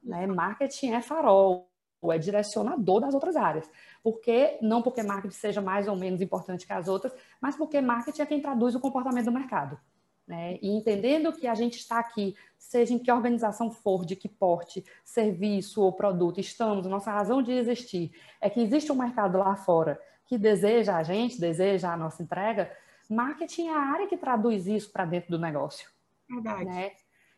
Né? 0.03 0.27
Marketing 0.27 0.95
é 0.95 1.01
farol, 1.01 1.69
é 2.11 2.19
direcionador 2.19 3.01
das 3.01 3.15
outras 3.15 3.37
áreas. 3.37 3.71
Porque, 4.03 4.59
não 4.63 4.83
porque 4.83 5.03
marketing 5.03 5.35
seja 5.35 5.61
mais 5.61 5.87
ou 5.87 5.95
menos 5.95 6.21
importante 6.21 6.67
que 6.67 6.73
as 6.73 6.89
outras, 6.89 7.13
mas 7.41 7.55
porque 7.55 7.81
marketing 7.81 8.23
é 8.23 8.27
quem 8.27 8.41
traduz 8.41 8.75
o 8.75 8.81
comportamento 8.81 9.27
do 9.27 9.33
mercado. 9.33 9.79
Né? 10.27 10.59
E 10.63 10.71
entendendo 10.71 11.33
que 11.33 11.47
a 11.47 11.55
gente 11.55 11.79
está 11.79 11.99
aqui, 11.99 12.35
seja 12.59 12.95
em 12.95 12.99
que 12.99 13.13
organização 13.13 13.71
for, 13.71 14.05
de 14.05 14.17
que 14.17 14.29
porte, 14.29 14.85
serviço 15.05 15.83
ou 15.83 15.93
produto, 15.93 16.41
estamos, 16.41 16.87
nossa 16.87 17.13
razão 17.13 17.43
de 17.43 17.53
existir 17.53 18.13
é 18.41 18.49
que 18.49 18.61
existe 18.61 18.91
um 18.91 18.97
mercado 18.97 19.39
lá 19.39 19.55
fora 19.55 20.01
que 20.25 20.39
deseja 20.39 20.97
a 20.97 21.03
gente, 21.03 21.39
deseja 21.39 21.93
a 21.93 21.97
nossa 21.97 22.23
entrega, 22.23 22.73
marketing 23.11 23.69
é 23.69 23.75
a 23.75 23.81
área 23.81 24.07
que 24.07 24.17
traduz 24.17 24.67
isso 24.67 24.91
para 24.91 25.05
dentro 25.05 25.31
do 25.31 25.39
negócio. 25.39 25.91
Verdade. 26.29 26.65
Né? 26.65 26.93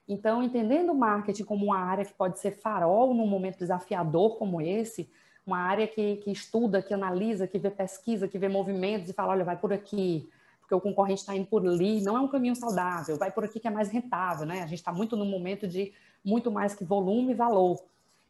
Então, 0.09 0.43
entendendo 0.43 0.91
o 0.91 0.95
marketing 0.95 1.45
como 1.45 1.67
uma 1.67 1.79
área 1.79 2.05
que 2.05 2.13
pode 2.13 2.39
ser 2.39 2.53
farol 2.53 3.15
num 3.15 3.27
momento 3.27 3.59
desafiador 3.59 4.37
como 4.37 4.61
esse, 4.61 5.09
uma 5.47 5.59
área 5.59 5.87
que, 5.87 6.17
que 6.17 6.31
estuda, 6.31 6.83
que 6.83 6.93
analisa, 6.93 7.47
que 7.47 7.59
vê 7.59 7.71
pesquisa, 7.71 8.29
que 8.29 8.39
vê 8.39 8.49
movimentos 8.49 9.09
e 9.09 9.13
fala, 9.13 9.33
olha, 9.33 9.45
vai 9.45 9.57
por 9.57 9.73
aqui, 9.73 10.29
porque 10.61 10.75
o 10.75 10.81
concorrente 10.81 11.21
está 11.21 11.35
indo 11.35 11.47
por 11.47 11.67
ali, 11.67 12.03
não 12.03 12.17
é 12.17 12.21
um 12.21 12.29
caminho 12.29 12.57
saudável, 12.57 13.17
vai 13.17 13.31
por 13.31 13.45
aqui 13.45 13.61
que 13.61 13.69
é 13.69 13.71
mais 13.71 13.89
rentável, 13.89 14.47
né? 14.47 14.63
A 14.63 14.67
gente 14.67 14.79
está 14.79 14.93
muito 14.93 15.17
no 15.17 15.25
momento 15.25 15.67
de 15.67 15.93
muito 16.25 16.51
mais 16.51 16.75
que 16.75 16.85
volume 16.85 17.33
e 17.33 17.37
valor. 17.37 17.83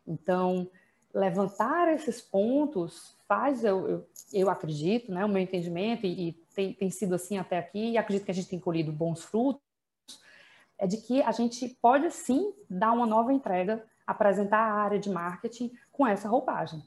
Então, 0.07 0.69
levantar 1.15 1.93
esses 1.95 2.21
pontos 2.21 3.15
faz, 3.29 3.65
eu, 3.65 3.89
eu, 3.89 4.07
eu 4.33 4.51
acredito, 4.51 5.13
né, 5.13 5.25
o 5.25 5.29
meu 5.29 5.41
entendimento, 5.41 6.05
e, 6.05 6.29
e 6.29 6.33
tem, 6.55 6.73
tem 6.73 6.91
sido 6.91 7.15
assim 7.15 7.39
até 7.39 7.59
aqui, 7.59 7.93
e 7.93 7.99
acredito 7.99 8.25
que 8.25 8.31
a 8.33 8.35
gente 8.35 8.49
tem 8.49 8.59
colhido 8.59 8.91
bons 8.91 9.23
frutos, 9.23 9.63
é 10.79 10.87
de 10.87 10.99
que 10.99 11.23
a 11.23 11.33
gente 11.33 11.69
pode 11.81 12.11
sim 12.11 12.53
dar 12.69 12.93
uma 12.93 13.07
nova 13.07 13.33
entrega, 13.33 13.85
apresentar 14.07 14.59
a 14.59 14.75
área 14.75 14.99
de 14.99 15.11
marketing 15.11 15.73
com 15.93 16.07
essa 16.07 16.29
roupagem. 16.29 16.83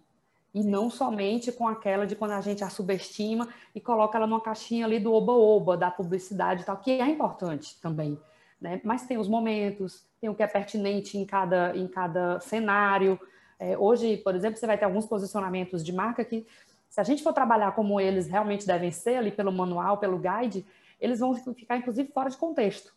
E 0.53 0.63
não 0.63 0.89
somente 0.89 1.51
com 1.51 1.67
aquela 1.67 2.05
de 2.05 2.15
quando 2.15 2.31
a 2.31 2.41
gente 2.41 2.63
a 2.63 2.69
subestima 2.69 3.47
e 3.75 3.81
coloca 3.81 4.17
ela 4.17 4.27
numa 4.27 4.41
caixinha 4.41 4.85
ali 4.85 4.99
do 4.99 5.13
oba-oba, 5.13 5.77
da 5.77 5.91
publicidade 5.91 6.61
e 6.61 6.65
tal, 6.65 6.77
que 6.77 6.91
é 6.91 7.07
importante 7.07 7.79
também. 7.81 8.19
Né? 8.59 8.81
Mas 8.83 9.05
tem 9.05 9.17
os 9.17 9.27
momentos, 9.27 10.05
tem 10.19 10.29
o 10.29 10.35
que 10.35 10.41
é 10.41 10.47
pertinente 10.47 11.17
em 11.17 11.25
cada, 11.25 11.75
em 11.75 11.87
cada 11.87 12.39
cenário. 12.39 13.19
É, 13.59 13.77
hoje, 13.77 14.17
por 14.17 14.35
exemplo, 14.35 14.57
você 14.57 14.65
vai 14.65 14.77
ter 14.77 14.85
alguns 14.85 15.05
posicionamentos 15.05 15.83
de 15.83 15.93
marca 15.93 16.25
que, 16.25 16.45
se 16.89 16.99
a 16.99 17.03
gente 17.03 17.21
for 17.21 17.33
trabalhar 17.33 17.73
como 17.73 17.99
eles 17.99 18.27
realmente 18.27 18.65
devem 18.65 18.91
ser, 18.91 19.17
ali 19.17 19.31
pelo 19.31 19.51
manual, 19.51 19.97
pelo 19.97 20.17
guide, 20.17 20.65
eles 20.99 21.19
vão 21.19 21.35
ficar, 21.53 21.77
inclusive, 21.77 22.11
fora 22.11 22.29
de 22.29 22.37
contexto. 22.37 22.96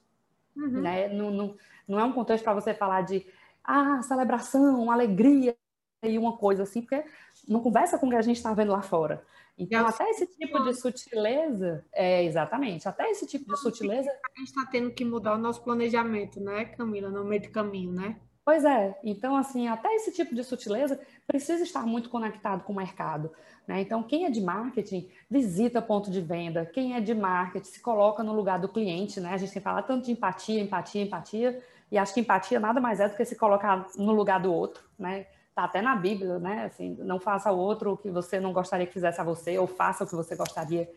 Uhum. 0.57 0.81
Né? 0.81 1.09
Não, 1.09 1.31
não, 1.31 1.57
não 1.87 2.01
é 2.01 2.05
um 2.05 2.13
contexto 2.13 2.45
para 2.45 2.55
você 2.55 2.75
falar 2.75 3.03
de 3.03 3.27
ah, 3.65 4.03
celebração, 4.03 4.91
alegria 4.91 5.57
e 6.03 6.19
uma 6.19 6.37
coisa 6.37 6.63
assim, 6.63 6.81
porque 6.81 7.05
não 7.47 7.61
conversa 7.61 7.99
com 7.99 8.07
o 8.07 8.11
que 8.11 8.17
a 8.17 8.23
gente 8.23 8.37
está 8.37 8.55
vendo 8.55 8.73
lá 8.73 8.83
fora. 8.83 9.25
Então, 9.59 9.87
até 9.87 10.09
esse 10.09 10.27
tipo 10.27 10.63
de 10.63 10.73
sutileza, 10.73 11.85
é 11.93 12.25
exatamente, 12.25 12.89
até 12.89 13.11
esse 13.11 13.27
tipo 13.27 13.53
de 13.53 13.61
sutileza. 13.61 14.11
A 14.11 14.39
gente 14.39 14.49
está 14.49 14.67
tendo 14.71 14.91
que 14.91 15.05
mudar 15.05 15.35
o 15.35 15.39
nosso 15.39 15.63
planejamento, 15.63 16.41
né, 16.41 16.65
Camila, 16.65 17.11
no 17.11 17.25
meio 17.25 17.43
do 17.43 17.51
caminho, 17.51 17.93
né? 17.93 18.19
Pois 18.51 18.65
é, 18.65 18.99
então 19.05 19.37
assim, 19.37 19.69
até 19.69 19.95
esse 19.95 20.11
tipo 20.11 20.35
de 20.35 20.43
sutileza 20.43 20.99
precisa 21.25 21.63
estar 21.63 21.87
muito 21.87 22.11
conectado 22.11 22.65
com 22.65 22.73
o 22.73 22.77
mercado. 22.77 23.31
Né? 23.65 23.81
Então, 23.81 24.03
quem 24.03 24.25
é 24.25 24.31
de 24.31 24.41
marketing 24.41 25.09
visita 25.31 25.81
ponto 25.81 26.11
de 26.11 26.21
venda, 26.21 26.67
quem 26.67 26.97
é 26.97 27.01
de 27.01 27.15
marketing 27.15 27.69
se 27.69 27.79
coloca 27.79 28.25
no 28.25 28.33
lugar 28.33 28.59
do 28.59 28.69
cliente, 28.69 29.21
né? 29.21 29.35
A 29.35 29.37
gente 29.37 29.53
tem 29.53 29.63
falado 29.63 29.87
tanto 29.87 30.07
de 30.07 30.11
empatia, 30.11 30.61
empatia, 30.61 31.01
empatia, 31.01 31.63
e 31.93 31.97
acho 31.97 32.13
que 32.13 32.19
empatia 32.19 32.59
nada 32.59 32.81
mais 32.81 32.99
é 32.99 33.09
do 33.09 33.15
que 33.15 33.25
se 33.25 33.37
colocar 33.37 33.87
no 33.97 34.11
lugar 34.11 34.41
do 34.41 34.53
outro, 34.53 34.83
né? 34.99 35.27
Tá 35.55 35.63
até 35.63 35.81
na 35.81 35.95
Bíblia, 35.95 36.41
né? 36.41 36.65
Assim, 36.65 36.97
não 36.99 37.21
faça 37.21 37.53
o 37.53 37.57
outro 37.57 37.93
o 37.93 37.97
que 37.97 38.11
você 38.11 38.41
não 38.41 38.53
gostaria 38.53 38.85
que 38.85 38.93
fizesse 38.93 39.21
a 39.21 39.25
você, 39.25 39.59
ou 39.59 39.69
faça 39.69 40.03
o 40.03 40.09
que 40.09 40.17
você 40.17 40.35
gostaria 40.35 40.91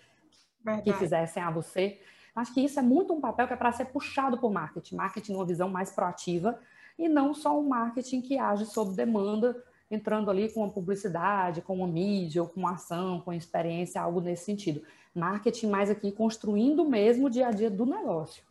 Verdade. 0.66 0.92
que 0.92 0.94
fizessem 0.98 1.44
a 1.44 1.52
você. 1.52 2.02
Acho 2.36 2.52
que 2.52 2.62
isso 2.62 2.80
é 2.80 2.82
muito 2.82 3.14
um 3.14 3.22
papel 3.22 3.46
que 3.46 3.54
é 3.54 3.56
para 3.56 3.72
ser 3.72 3.86
puxado 3.86 4.40
por 4.40 4.52
marketing. 4.52 4.96
Marketing 4.96 5.34
numa 5.34 5.46
visão 5.46 5.70
mais 5.70 5.92
proativa 5.92 6.60
e 6.98 7.10
não 7.10 7.34
só 7.34 7.60
um 7.60 7.68
marketing 7.68 8.22
que 8.22 8.38
age 8.38 8.66
sob 8.66 8.96
demanda, 8.96 9.62
entrando 9.90 10.30
ali 10.30 10.52
com 10.52 10.62
uma 10.62 10.72
publicidade, 10.72 11.62
com 11.62 11.76
uma 11.76 11.88
mídia, 11.88 12.42
ou 12.42 12.48
com 12.48 12.60
uma 12.60 12.74
ação, 12.74 13.22
com 13.22 13.34
experiência, 13.34 14.02
algo 14.02 14.22
nesse 14.22 14.46
sentido. 14.46 14.84
Marketing 15.14 15.68
mais 15.68 15.90
aqui 15.90 16.12
construindo 16.12 16.88
mesmo 16.88 17.28
o 17.28 17.30
dia 17.30 17.48
a 17.48 17.52
dia 17.52 17.70
do 17.70 17.86
negócio. 17.86 18.44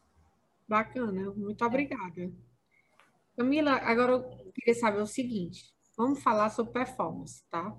Bacana, 0.69 1.33
muito 1.33 1.65
obrigada. 1.65 2.31
Camila, 3.37 3.73
agora 3.73 4.13
eu 4.13 4.53
queria 4.53 4.75
saber 4.75 5.03
o 5.03 5.07
seguinte: 5.07 5.73
Vamos 5.97 6.23
falar 6.23 6.49
sobre 6.49 6.73
performance, 6.73 7.45
tá? 7.51 7.77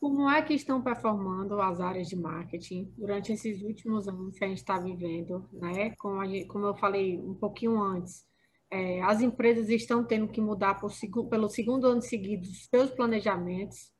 Como 0.00 0.28
é 0.28 0.42
que 0.42 0.54
estão 0.54 0.82
performando 0.82 1.60
as 1.62 1.80
áreas 1.80 2.08
de 2.08 2.16
marketing 2.16 2.92
durante 2.98 3.32
esses 3.32 3.62
últimos 3.62 4.08
anos 4.08 4.36
que 4.36 4.44
a 4.44 4.48
gente 4.48 4.58
está 4.58 4.78
vivendo, 4.78 5.48
né? 5.52 5.94
Como, 5.96 6.24
gente, 6.26 6.46
como, 6.48 6.66
eu 6.66 6.74
falei 6.74 7.20
um 7.20 7.34
pouquinho 7.34 7.80
antes, 7.80 8.26
é, 8.72 9.02
as 9.02 9.20
empresas 9.20 9.68
estão 9.68 10.02
tendo 10.02 10.26
que 10.26 10.40
mudar 10.40 10.80
por, 10.80 10.90
pelo 11.28 11.46
segundo 11.50 11.86
ano 11.86 12.00
seguido 12.00 12.46
seus 12.46 12.90
planejamentos. 12.90 13.92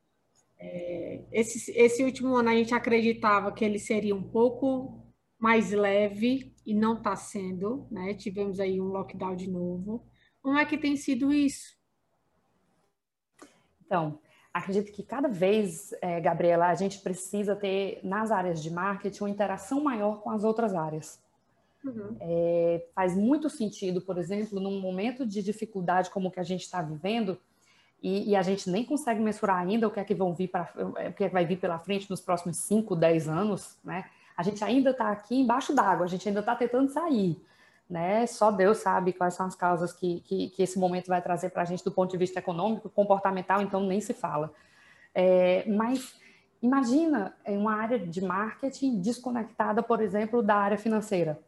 É, 0.58 1.20
esse, 1.30 1.70
esse 1.72 2.02
último 2.02 2.34
ano 2.34 2.48
a 2.48 2.54
gente 2.54 2.72
acreditava 2.72 3.52
que 3.52 3.66
ele 3.66 3.78
seria 3.78 4.16
um 4.16 4.22
pouco 4.22 5.04
mais 5.38 5.72
leve 5.72 6.54
e 6.64 6.72
não 6.72 6.96
está 6.96 7.14
sendo, 7.14 7.86
né? 7.90 8.14
Tivemos 8.14 8.58
aí 8.58 8.80
um 8.80 8.86
lockdown 8.86 9.36
de 9.36 9.50
novo. 9.50 10.06
Como 10.40 10.56
é 10.56 10.64
que 10.64 10.78
tem 10.78 10.96
sido 10.96 11.30
isso? 11.30 11.76
Então, 13.84 14.18
acredito 14.54 14.90
que 14.90 15.02
cada 15.02 15.28
vez, 15.28 15.92
é, 16.00 16.18
Gabriela, 16.18 16.68
a 16.68 16.74
gente 16.74 17.00
precisa 17.00 17.54
ter 17.54 18.00
nas 18.02 18.30
áreas 18.30 18.62
de 18.62 18.70
marketing 18.70 19.24
uma 19.24 19.30
interação 19.30 19.82
maior 19.82 20.22
com 20.22 20.30
as 20.30 20.44
outras 20.44 20.74
áreas. 20.74 21.21
Uhum. 21.84 22.16
É, 22.20 22.86
faz 22.94 23.16
muito 23.16 23.50
sentido, 23.50 24.00
por 24.00 24.18
exemplo, 24.18 24.60
num 24.60 24.80
momento 24.80 25.26
de 25.26 25.42
dificuldade 25.42 26.10
como 26.10 26.28
o 26.28 26.30
que 26.30 26.40
a 26.40 26.44
gente 26.44 26.62
está 26.62 26.80
vivendo, 26.80 27.38
e, 28.02 28.30
e, 28.30 28.36
a 28.36 28.42
gente 28.42 28.68
nem 28.68 28.84
consegue 28.84 29.20
mensurar 29.20 29.58
ainda 29.58 29.86
o 29.86 29.90
que 29.90 30.00
é 30.00 30.04
que 30.04 30.14
vão 30.14 30.34
vir 30.34 30.48
para 30.48 30.72
é, 30.76 31.08
o 31.08 31.12
que, 31.12 31.22
é 31.22 31.28
que 31.28 31.32
vai 31.32 31.46
vir 31.46 31.58
pela 31.58 31.78
frente 31.78 32.10
nos 32.10 32.20
próximos 32.20 32.56
5, 32.56 32.96
10 32.96 33.28
anos, 33.28 33.78
né? 33.84 34.06
A 34.36 34.42
gente 34.42 34.64
ainda 34.64 34.90
está 34.90 35.12
aqui 35.12 35.36
embaixo 35.36 35.72
d'água, 35.72 36.04
a 36.04 36.08
gente 36.08 36.26
ainda 36.26 36.40
está 36.40 36.56
tentando 36.56 36.88
sair 36.90 37.40
né? 37.92 38.26
Só 38.26 38.50
Deus 38.50 38.78
sabe 38.78 39.12
quais 39.12 39.34
são 39.34 39.44
as 39.44 39.54
causas 39.54 39.92
que, 39.92 40.20
que, 40.20 40.48
que 40.48 40.62
esse 40.62 40.78
momento 40.78 41.08
vai 41.08 41.20
trazer 41.20 41.50
para 41.50 41.60
a 41.60 41.64
gente 41.66 41.84
do 41.84 41.92
ponto 41.92 42.10
de 42.10 42.16
vista 42.16 42.38
econômico, 42.38 42.88
comportamental, 42.88 43.60
então 43.60 43.86
nem 43.86 44.00
se 44.00 44.14
fala. 44.14 44.50
É, 45.14 45.62
mas 45.68 46.18
imagina 46.62 47.36
uma 47.46 47.74
área 47.74 47.98
de 47.98 48.22
marketing 48.22 48.98
desconectada, 48.98 49.82
por 49.82 50.00
exemplo, 50.00 50.42
da 50.42 50.56
área 50.56 50.78
financeira. 50.78 51.38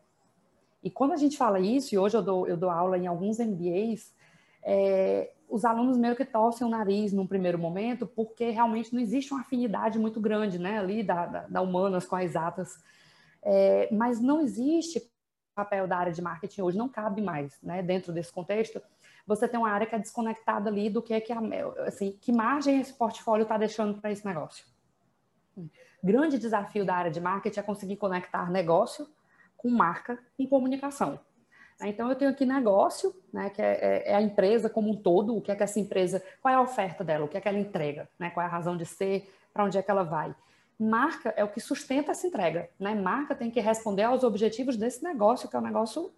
E 0.85 0.91
quando 0.91 1.13
a 1.13 1.17
gente 1.17 1.39
fala 1.39 1.59
isso, 1.59 1.95
e 1.95 1.99
hoje 1.99 2.15
eu 2.15 2.23
dou, 2.23 2.47
eu 2.47 2.59
dou 2.59 2.69
aula 2.69 2.99
em 2.99 3.07
alguns 3.07 3.39
MBAs, 3.39 4.13
é, 4.63 5.33
os 5.49 5.65
alunos 5.65 5.97
meio 5.97 6.15
que 6.15 6.27
torcem 6.27 6.67
o 6.67 6.71
nariz 6.71 7.11
num 7.11 7.27
primeiro 7.27 7.59
momento, 7.59 8.07
porque 8.07 8.51
realmente 8.51 8.93
não 8.93 9.01
existe 9.01 9.33
uma 9.33 9.41
afinidade 9.41 9.99
muito 9.99 10.21
grande, 10.21 10.59
né, 10.59 10.79
ali 10.79 11.03
da, 11.03 11.25
da, 11.25 11.47
da 11.47 11.61
humanas 11.63 12.05
com 12.05 12.17
as 12.17 12.25
exatas. 12.25 12.79
É, 13.43 13.89
mas 13.91 14.21
não 14.21 14.43
existe 14.43 15.11
papel 15.55 15.87
da 15.87 15.97
área 15.97 16.13
de 16.13 16.21
marketing 16.21 16.63
hoje 16.63 16.77
não 16.77 16.89
cabe 16.89 17.23
mais, 17.23 17.57
né? 17.63 17.81
Dentro 17.83 18.13
desse 18.13 18.33
contexto, 18.33 18.83
você 19.27 19.47
tem 19.47 19.59
uma 19.59 19.71
área 19.71 19.87
que 19.87 19.95
é 19.95 19.99
desconectada 19.99 20.69
ali 20.69 20.91
do 20.91 21.01
que 21.01 21.15
é 21.15 21.21
que 21.21 21.33
a, 21.33 21.41
assim, 21.87 22.19
que 22.21 22.33
margem 22.33 22.81
esse 22.81 22.93
portfólio 22.93 23.45
está 23.45 23.57
deixando 23.57 24.01
para 24.01 24.11
esse 24.11 24.27
negócio. 24.27 24.67
Grande 26.03 26.39
desafio 26.39 26.85
da 26.85 26.95
área 26.95 27.11
de 27.11 27.21
marketing 27.21 27.61
é 27.61 27.63
conseguir 27.63 27.97
conectar 27.97 28.51
negócio 28.51 29.09
com 29.65 29.71
marca 29.71 30.19
e 30.39 30.47
comunicação. 30.47 31.19
Então, 31.81 32.09
eu 32.11 32.15
tenho 32.15 32.31
aqui 32.31 32.45
negócio, 32.45 33.17
né, 33.33 33.49
que 33.49 33.63
é, 33.63 33.73
é, 33.73 34.11
é, 34.11 34.15
a 34.15 34.21
empresa 34.21 34.69
como 34.69 34.91
um 34.91 34.97
todo, 34.97 35.35
o 35.35 35.41
que 35.41 35.51
é 35.51 35.57
que 35.57 35.63
essa 35.63 35.81
empresa, 35.81 36.23
qual 36.43 36.53
é 36.53 36.57
a 36.57 36.61
oferta 36.61 37.03
dela, 37.03 37.25
o 37.25 37.29
que 37.29 37.39
é 37.39 37.41
que 37.41 37.49
ela 37.49 37.59
entrega, 37.59 38.09
né, 38.19 38.31
qual 38.31 38.45
é 38.45 38.47
a 38.47 38.53
razão 38.53 38.77
de 38.77 38.85
ser, 38.85 39.29
para 39.53 39.65
onde 39.65 39.79
é 39.79 39.83
que 39.83 39.91
ela 39.91 40.03
vai 40.03 40.35
marca 40.79 41.33
é 41.37 41.45
o 41.45 41.49
que 41.49 41.61
sustenta 41.61 42.11
essa 42.11 42.27
entrega, 42.27 42.69
né? 42.79 42.95
Marca 42.95 43.35
tem 43.35 43.51
que 43.51 43.61
responder 43.61 44.03
aos 44.03 44.25
objetivos 44.25 44.77
desse 44.77 45.03
negócio, 45.03 45.49
que 45.49 45.57
é 45.57 45.59
um 45.59 45.63
negócio 45.63 46.13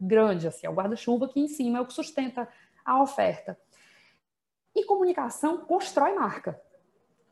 grande, 0.00 0.46
assim, 0.46 0.66
é 0.66 0.70
o 0.70 0.74
guarda-chuva 0.74 1.28
que 1.28 1.40
em 1.40 1.48
cima 1.48 1.78
é 1.78 1.80
o 1.80 1.86
que 1.86 1.92
sustenta 1.92 2.48
a 2.84 3.02
oferta. 3.02 3.58
E 4.74 4.84
comunicação 4.84 5.58
constrói 5.58 6.14
marca. 6.14 6.60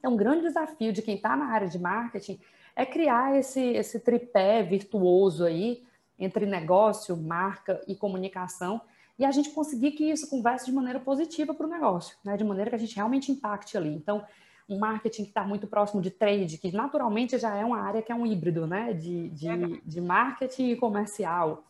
É 0.02 0.08
um 0.08 0.16
grande 0.16 0.42
desafio 0.42 0.92
de 0.92 1.00
quem 1.00 1.16
está 1.16 1.36
na 1.36 1.46
área 1.46 1.68
de 1.68 1.78
marketing 1.78 2.40
é 2.76 2.84
criar 2.84 3.38
esse, 3.38 3.60
esse 3.60 4.00
tripé 4.00 4.62
virtuoso 4.62 5.44
aí 5.44 5.82
entre 6.18 6.46
negócio, 6.46 7.16
marca 7.16 7.80
e 7.86 7.94
comunicação 7.94 8.80
e 9.18 9.24
a 9.24 9.30
gente 9.30 9.50
conseguir 9.50 9.92
que 9.92 10.10
isso 10.10 10.28
converse 10.28 10.66
de 10.66 10.72
maneira 10.72 10.98
positiva 10.98 11.54
para 11.54 11.66
o 11.66 11.70
negócio, 11.70 12.16
né? 12.24 12.36
de 12.36 12.44
maneira 12.44 12.70
que 12.70 12.76
a 12.76 12.78
gente 12.78 12.96
realmente 12.96 13.30
impacte 13.30 13.76
ali. 13.76 13.94
Então, 13.94 14.24
um 14.68 14.78
marketing 14.78 15.24
que 15.24 15.28
está 15.28 15.44
muito 15.44 15.66
próximo 15.66 16.00
de 16.00 16.10
trade, 16.10 16.58
que 16.58 16.72
naturalmente 16.72 17.38
já 17.38 17.54
é 17.54 17.64
uma 17.64 17.80
área 17.80 18.02
que 18.02 18.10
é 18.10 18.14
um 18.14 18.26
híbrido, 18.26 18.66
né? 18.66 18.94
De, 18.94 19.28
de, 19.28 19.80
de 19.84 20.00
marketing 20.00 20.70
e 20.70 20.76
comercial. 20.76 21.64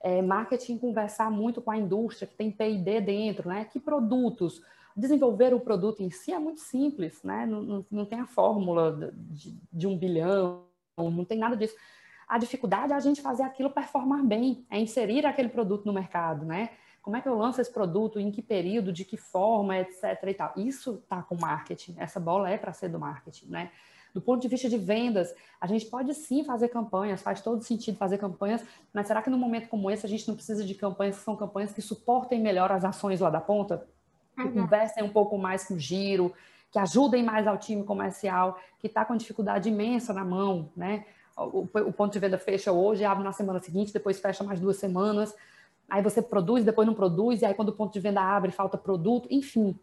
É, 0.00 0.20
marketing 0.20 0.76
conversar 0.76 1.30
muito 1.30 1.62
com 1.62 1.70
a 1.70 1.76
indústria, 1.78 2.28
que 2.28 2.34
tem 2.34 2.50
P&D 2.50 3.00
dentro, 3.00 3.48
né? 3.48 3.64
Que 3.64 3.80
produtos? 3.80 4.62
Desenvolver 4.96 5.52
o 5.52 5.60
produto 5.60 6.02
em 6.02 6.10
si 6.10 6.32
é 6.32 6.38
muito 6.38 6.60
simples, 6.60 7.22
né? 7.22 7.46
Não, 7.46 7.62
não, 7.62 7.86
não 7.90 8.04
tem 8.04 8.20
a 8.20 8.26
fórmula 8.26 9.12
de, 9.12 9.58
de 9.72 9.86
um 9.86 9.98
bilhão, 9.98 10.64
não 10.96 11.24
tem 11.24 11.38
nada 11.38 11.56
disso. 11.56 11.74
A 12.28 12.38
dificuldade 12.38 12.92
é 12.92 12.96
a 12.96 13.00
gente 13.00 13.20
fazer 13.20 13.42
aquilo 13.42 13.70
performar 13.70 14.24
bem, 14.24 14.64
é 14.70 14.78
inserir 14.78 15.26
aquele 15.26 15.48
produto 15.48 15.84
no 15.84 15.92
mercado, 15.92 16.44
né? 16.44 16.70
Como 17.02 17.16
é 17.16 17.20
que 17.20 17.28
eu 17.28 17.36
lanço 17.36 17.60
esse 17.60 17.70
produto? 17.70 18.18
Em 18.18 18.30
que 18.30 18.40
período? 18.40 18.90
De 18.90 19.04
que 19.04 19.16
forma? 19.16 19.76
Etc. 19.78 20.02
E 20.26 20.34
tal. 20.34 20.52
Isso 20.56 21.00
está 21.02 21.22
com 21.22 21.36
marketing. 21.38 21.96
Essa 21.98 22.18
bola 22.18 22.48
é 22.48 22.56
para 22.56 22.72
ser 22.72 22.88
do 22.88 22.98
marketing, 22.98 23.48
né? 23.48 23.70
Do 24.14 24.22
ponto 24.22 24.40
de 24.40 24.48
vista 24.48 24.68
de 24.68 24.78
vendas, 24.78 25.34
a 25.60 25.66
gente 25.66 25.86
pode 25.86 26.14
sim 26.14 26.44
fazer 26.44 26.68
campanhas, 26.68 27.20
faz 27.20 27.42
todo 27.42 27.62
sentido 27.62 27.98
fazer 27.98 28.16
campanhas, 28.16 28.64
mas 28.92 29.08
será 29.08 29.20
que 29.20 29.28
num 29.28 29.36
momento 29.36 29.68
como 29.68 29.90
esse 29.90 30.06
a 30.06 30.08
gente 30.08 30.26
não 30.28 30.36
precisa 30.36 30.64
de 30.64 30.72
campanhas 30.72 31.18
que 31.18 31.24
são 31.24 31.34
campanhas 31.34 31.72
que 31.72 31.82
suportem 31.82 32.40
melhor 32.40 32.70
as 32.70 32.84
ações 32.84 33.20
lá 33.20 33.28
da 33.28 33.40
ponta? 33.40 33.84
Que 34.36 34.48
conversem 34.48 35.04
um 35.04 35.10
pouco 35.10 35.38
mais 35.38 35.66
com 35.66 35.74
o 35.74 35.78
giro, 35.78 36.32
que 36.70 36.78
ajudem 36.78 37.22
mais 37.22 37.46
ao 37.46 37.56
time 37.56 37.84
comercial, 37.84 38.58
que 38.78 38.86
está 38.86 39.04
com 39.04 39.16
dificuldade 39.16 39.68
imensa 39.68 40.12
na 40.12 40.24
mão, 40.24 40.70
né? 40.76 41.04
o, 41.36 41.68
o 41.88 41.92
ponto 41.92 42.12
de 42.12 42.18
venda 42.18 42.38
fecha 42.38 42.72
hoje, 42.72 43.04
abre 43.04 43.24
na 43.24 43.32
semana 43.32 43.60
seguinte, 43.60 43.92
depois 43.92 44.20
fecha 44.20 44.44
mais 44.44 44.60
duas 44.60 44.76
semanas. 44.76 45.34
Aí 45.88 46.02
você 46.02 46.22
produz, 46.22 46.64
depois 46.64 46.86
não 46.86 46.94
produz, 46.94 47.42
e 47.42 47.44
aí 47.44 47.54
quando 47.54 47.70
o 47.70 47.72
ponto 47.72 47.92
de 47.92 48.00
venda 48.00 48.20
abre, 48.20 48.50
falta 48.50 48.78
produto, 48.78 49.28
enfim. 49.30 49.78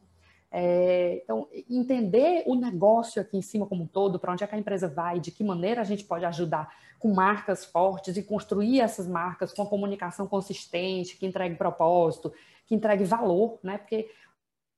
É, 0.53 1.21
então, 1.23 1.47
entender 1.69 2.43
o 2.45 2.55
negócio 2.55 3.21
aqui 3.21 3.37
em 3.37 3.41
cima 3.41 3.65
como 3.65 3.83
um 3.83 3.87
todo, 3.87 4.19
para 4.19 4.33
onde 4.33 4.43
é 4.43 4.47
que 4.47 4.55
a 4.55 4.57
empresa 4.57 4.87
vai, 4.87 5.19
de 5.19 5.31
que 5.31 5.43
maneira 5.43 5.81
a 5.81 5.85
gente 5.85 6.03
pode 6.03 6.25
ajudar 6.25 6.73
com 6.99 7.13
marcas 7.13 7.63
fortes 7.65 8.17
e 8.17 8.23
construir 8.23 8.81
essas 8.81 9.07
marcas 9.07 9.53
com 9.53 9.65
comunicação 9.65 10.27
consistente, 10.27 11.17
que 11.17 11.25
entregue 11.25 11.55
propósito, 11.55 12.33
que 12.65 12.75
entregue 12.75 13.03
valor, 13.03 13.59
né? 13.63 13.77
Porque 13.77 14.09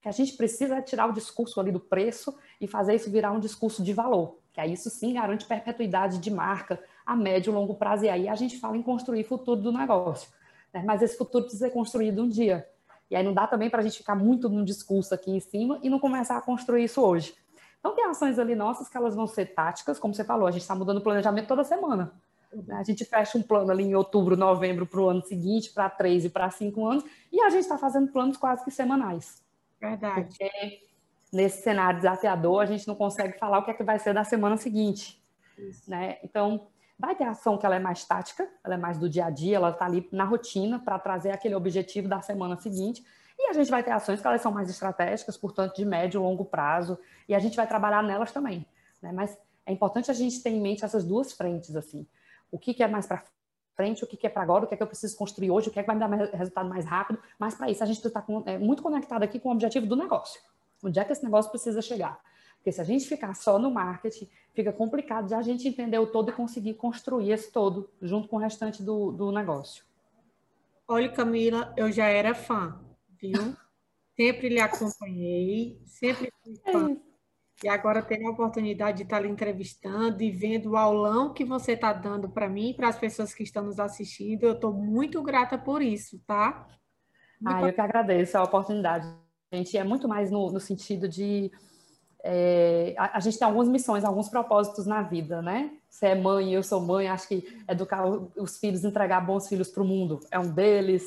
que 0.03 0.09
a 0.09 0.11
gente 0.11 0.33
precisa 0.33 0.81
tirar 0.81 1.07
o 1.07 1.13
discurso 1.13 1.61
ali 1.61 1.71
do 1.71 1.79
preço 1.79 2.37
e 2.59 2.67
fazer 2.67 2.93
isso 2.93 3.09
virar 3.09 3.31
um 3.31 3.39
discurso 3.39 3.81
de 3.81 3.93
valor, 3.93 4.37
que 4.51 4.59
aí 4.59 4.73
isso 4.73 4.89
sim 4.89 5.13
garante 5.13 5.45
perpetuidade 5.45 6.17
de 6.17 6.29
marca 6.29 6.77
a 7.05 7.15
médio 7.15 7.51
e 7.51 7.53
longo 7.53 7.75
prazo, 7.75 8.03
e 8.03 8.09
aí 8.09 8.27
a 8.27 8.35
gente 8.35 8.59
fala 8.59 8.75
em 8.75 8.83
construir 8.83 9.23
futuro 9.23 9.61
do 9.61 9.71
negócio. 9.71 10.29
Né? 10.73 10.83
Mas 10.85 11.01
esse 11.01 11.17
futuro 11.17 11.45
precisa 11.45 11.67
ser 11.67 11.73
construído 11.73 12.21
um 12.21 12.27
dia. 12.27 12.67
E 13.09 13.15
aí 13.15 13.23
não 13.23 13.33
dá 13.33 13.47
também 13.47 13.69
para 13.69 13.79
a 13.79 13.81
gente 13.81 13.97
ficar 13.97 14.13
muito 14.13 14.49
num 14.49 14.65
discurso 14.65 15.13
aqui 15.13 15.31
em 15.31 15.39
cima 15.39 15.79
e 15.81 15.89
não 15.89 15.99
começar 15.99 16.35
a 16.35 16.41
construir 16.41 16.83
isso 16.83 17.01
hoje. 17.01 17.33
Então 17.79 17.95
tem 17.95 18.03
ações 18.03 18.37
ali 18.37 18.55
nossas 18.55 18.89
que 18.89 18.97
elas 18.97 19.15
vão 19.15 19.25
ser 19.25 19.53
táticas, 19.53 19.99
como 19.99 20.13
você 20.13 20.25
falou, 20.25 20.47
a 20.47 20.51
gente 20.51 20.63
está 20.63 20.75
mudando 20.75 20.97
o 20.97 21.01
planejamento 21.01 21.47
toda 21.47 21.63
semana. 21.63 22.11
Né? 22.51 22.75
A 22.75 22.83
gente 22.83 23.05
fecha 23.05 23.37
um 23.37 23.41
plano 23.41 23.71
ali 23.71 23.83
em 23.83 23.95
outubro, 23.95 24.35
novembro 24.35 24.85
para 24.85 24.99
o 24.99 25.07
ano 25.07 25.23
seguinte, 25.23 25.71
para 25.71 25.89
três 25.89 26.25
e 26.25 26.29
para 26.29 26.49
cinco 26.49 26.85
anos, 26.85 27.05
e 27.31 27.39
a 27.39 27.49
gente 27.49 27.61
está 27.61 27.77
fazendo 27.77 28.11
planos 28.11 28.35
quase 28.35 28.65
que 28.65 28.71
semanais. 28.71 29.42
Verdade. 29.89 30.27
Porque 30.27 30.81
nesse 31.31 31.61
cenário 31.63 31.99
desafiador, 31.99 32.61
a 32.61 32.65
gente 32.65 32.87
não 32.87 32.95
consegue 32.95 33.37
falar 33.37 33.59
o 33.59 33.63
que 33.63 33.71
é 33.71 33.73
que 33.73 33.83
vai 33.83 33.99
ser 33.99 34.13
da 34.13 34.23
semana 34.23 34.55
seguinte. 34.55 35.21
Né? 35.87 36.19
Então, 36.23 36.67
vai 36.97 37.15
ter 37.15 37.25
ação 37.25 37.57
que 37.57 37.65
ela 37.65 37.75
é 37.75 37.79
mais 37.79 38.05
tática, 38.05 38.47
ela 38.63 38.75
é 38.75 38.77
mais 38.77 38.97
do 38.97 39.09
dia 39.09 39.25
a 39.25 39.29
dia, 39.29 39.57
ela 39.57 39.71
está 39.71 39.85
ali 39.85 40.07
na 40.11 40.23
rotina 40.23 40.79
para 40.79 40.97
trazer 40.99 41.31
aquele 41.31 41.55
objetivo 41.55 42.07
da 42.07 42.21
semana 42.21 42.59
seguinte. 42.59 43.03
E 43.37 43.49
a 43.49 43.53
gente 43.53 43.69
vai 43.69 43.83
ter 43.83 43.91
ações 43.91 44.21
que 44.21 44.27
elas 44.27 44.41
são 44.41 44.51
mais 44.51 44.69
estratégicas, 44.69 45.35
portanto, 45.35 45.75
de 45.75 45.83
médio 45.83 46.19
e 46.19 46.23
longo 46.23 46.45
prazo, 46.45 46.99
e 47.27 47.33
a 47.33 47.39
gente 47.39 47.57
vai 47.57 47.67
trabalhar 47.67 48.03
nelas 48.03 48.31
também. 48.31 48.65
Né? 49.01 49.11
Mas 49.11 49.37
é 49.65 49.73
importante 49.73 50.11
a 50.11 50.13
gente 50.13 50.41
ter 50.41 50.51
em 50.51 50.61
mente 50.61 50.85
essas 50.85 51.03
duas 51.03 51.33
frentes, 51.33 51.75
assim. 51.75 52.07
O 52.51 52.59
que, 52.59 52.73
que 52.73 52.83
é 52.83 52.87
mais 52.87 53.07
para 53.07 53.23
frente, 53.75 54.03
o 54.03 54.07
que, 54.07 54.25
é 54.25 54.29
para 54.29 54.41
agora, 54.41 54.65
o 54.65 54.67
que 54.67 54.73
é 54.73 54.77
que 54.77 54.83
eu 54.83 54.87
preciso 54.87 55.15
construir 55.17 55.51
hoje, 55.51 55.69
o 55.69 55.71
que 55.71 55.79
é 55.79 55.83
que 55.83 55.87
vai 55.87 55.95
me 55.95 55.99
dar 55.99 56.35
resultado 56.35 56.69
mais 56.69 56.85
rápido. 56.85 57.19
Mas 57.37 57.55
para 57.55 57.69
isso 57.69 57.83
a 57.83 57.85
gente 57.85 57.99
precisa 57.99 58.19
estar 58.19 58.51
é, 58.51 58.57
muito 58.57 58.81
conectado 58.81 59.23
aqui 59.23 59.39
com 59.39 59.49
o 59.49 59.51
objetivo 59.51 59.85
do 59.85 59.95
negócio. 59.95 60.41
Onde 60.83 60.99
é 60.99 61.05
que 61.05 61.11
esse 61.11 61.23
negócio 61.23 61.49
precisa 61.49 61.81
chegar? 61.81 62.19
Porque 62.57 62.71
se 62.71 62.79
a 62.79 62.83
gente 62.83 63.05
ficar 63.05 63.33
só 63.35 63.59
no 63.59 63.69
marketing, 63.69 64.29
fica 64.53 64.71
complicado 64.71 65.27
de 65.27 65.33
a 65.33 65.41
gente 65.41 65.67
entender 65.67 65.97
o 65.97 66.07
todo 66.07 66.29
e 66.29 66.33
conseguir 66.33 66.75
construir 66.75 67.31
esse 67.31 67.51
todo 67.51 67.89
junto 68.01 68.27
com 68.27 68.37
o 68.37 68.39
restante 68.39 68.81
do, 68.81 69.11
do 69.11 69.31
negócio. 69.31 69.83
Olha, 70.87 71.09
Camila, 71.09 71.73
eu 71.75 71.91
já 71.91 72.05
era 72.05 72.33
fã, 72.33 72.79
viu? 73.21 73.55
Sempre 74.15 74.49
lhe 74.49 74.59
acompanhei, 74.59 75.81
sempre 75.85 76.31
fui 76.43 76.55
fã. 76.71 76.91
É 76.91 77.12
e 77.63 77.69
agora 77.69 78.01
ter 78.01 78.23
a 78.25 78.29
oportunidade 78.29 78.97
de 78.97 79.03
estar 79.03 79.19
lhe 79.19 79.29
entrevistando 79.29 80.21
e 80.21 80.29
vendo 80.29 80.71
o 80.71 80.77
aulão 80.77 81.33
que 81.33 81.45
você 81.45 81.73
está 81.73 81.93
dando 81.93 82.29
para 82.29 82.49
mim 82.49 82.71
e 82.71 82.73
para 82.73 82.89
as 82.89 82.97
pessoas 82.97 83.33
que 83.33 83.43
estão 83.43 83.63
nos 83.63 83.79
assistindo. 83.79 84.43
Eu 84.43 84.53
estou 84.53 84.73
muito 84.73 85.21
grata 85.23 85.57
por 85.57 85.81
isso, 85.81 86.19
tá? 86.27 86.67
Muito 87.39 87.63
ah, 87.63 87.67
eu 87.67 87.73
que 87.73 87.81
agradeço 87.81 88.37
a 88.37 88.43
oportunidade. 88.43 89.07
A 89.51 89.55
gente 89.55 89.77
é 89.77 89.83
muito 89.83 90.07
mais 90.07 90.29
no, 90.29 90.51
no 90.51 90.59
sentido 90.59 91.07
de. 91.07 91.51
É, 92.25 92.93
a, 92.97 93.17
a, 93.17 93.19
gente 93.19 93.37
tem 93.37 93.45
algumas 93.45 93.67
missões, 93.67 94.03
alguns 94.03 94.29
propósitos 94.29 94.85
na 94.85 95.01
vida, 95.01 95.41
né? 95.41 95.71
Você 95.89 96.07
é 96.07 96.15
mãe, 96.15 96.53
eu 96.53 96.63
sou 96.63 96.81
mãe, 96.81 97.07
acho 97.07 97.27
que 97.27 97.63
educar 97.67 98.05
os 98.37 98.57
filhos, 98.57 98.83
entregar 98.83 99.21
bons 99.21 99.47
filhos 99.47 99.69
para 99.69 99.83
o 99.83 99.85
mundo 99.85 100.19
é 100.31 100.39
um 100.39 100.49
deles, 100.49 101.03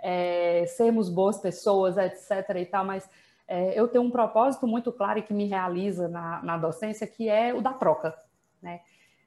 é, 0.00 0.66
sermos 0.66 1.08
boas 1.08 1.38
pessoas, 1.38 1.96
etc. 1.96 2.56
e 2.56 2.66
tal, 2.66 2.84
mas 2.84 3.08
é, 3.48 3.78
eu 3.80 3.88
tenho 3.88 4.04
um 4.04 4.10
propósito 4.10 4.66
muito 4.66 4.92
claro 4.92 5.18
e 5.18 5.22
que 5.22 5.32
me 5.32 5.46
realiza 5.46 6.06
na, 6.06 6.42
na 6.42 6.58
docência, 6.58 7.06
que 7.06 7.30
é 7.30 7.54
o 7.54 7.62
da 7.62 7.72
troca. 7.72 8.14
Né? 8.60 8.80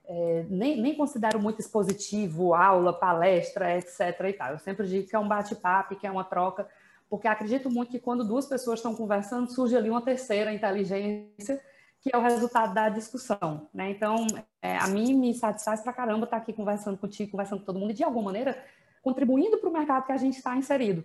É, 0.06 0.46
nem, 0.48 0.80
nem, 0.80 0.96
considero 0.96 1.40
muito 1.40 1.60
expositivo, 1.60 2.54
aula, 2.54 2.94
palestra, 2.94 3.76
etc. 3.76 4.00
E 4.30 4.34
tal. 4.34 4.52
Eu 4.52 4.60
sempre 4.60 4.88
digo 4.88 5.08
que 5.08 5.16
é 5.16 5.20
um 5.20 5.28
bate-papo, 5.28 5.96
que 5.96 6.06
é 6.06 6.12
uma 6.12 6.24
troca, 6.24 6.68
porque 7.10 7.28
acredito 7.28 7.68
muito 7.70 7.90
que 7.90 8.00
quando 8.00 8.24
duas 8.24 8.46
pessoas 8.46 8.78
estão 8.78 8.94
conversando, 8.94 9.52
surge 9.52 9.76
ali 9.76 9.90
uma 9.90 10.02
terceira 10.02 10.54
inteligência, 10.54 11.60
que 12.00 12.12
é 12.14 12.18
o 12.18 12.22
resultado 12.22 12.76
da 12.76 12.90
discussão. 12.90 13.68
Né? 13.74 13.90
Então, 13.90 14.28
é, 14.62 14.78
a 14.78 14.86
mim 14.86 15.16
me 15.16 15.34
satisfaz 15.34 15.82
pra 15.82 15.94
caramba 15.94 16.26
estar 16.26 16.38
aqui 16.38 16.54
conversando 16.54 16.98
contigo, 16.98 17.32
conversando 17.32 17.60
com 17.60 17.66
todo 17.66 17.80
mundo, 17.80 17.90
e 17.90 17.96
de 17.96 18.04
alguma 18.04 18.26
maneira 18.26 18.56
contribuindo 19.02 19.58
para 19.58 19.70
o 19.70 19.74
mercado 19.74 20.06
que 20.06 20.12
a 20.12 20.18
gente 20.18 20.38
está 20.38 20.56
inserido 20.56 21.04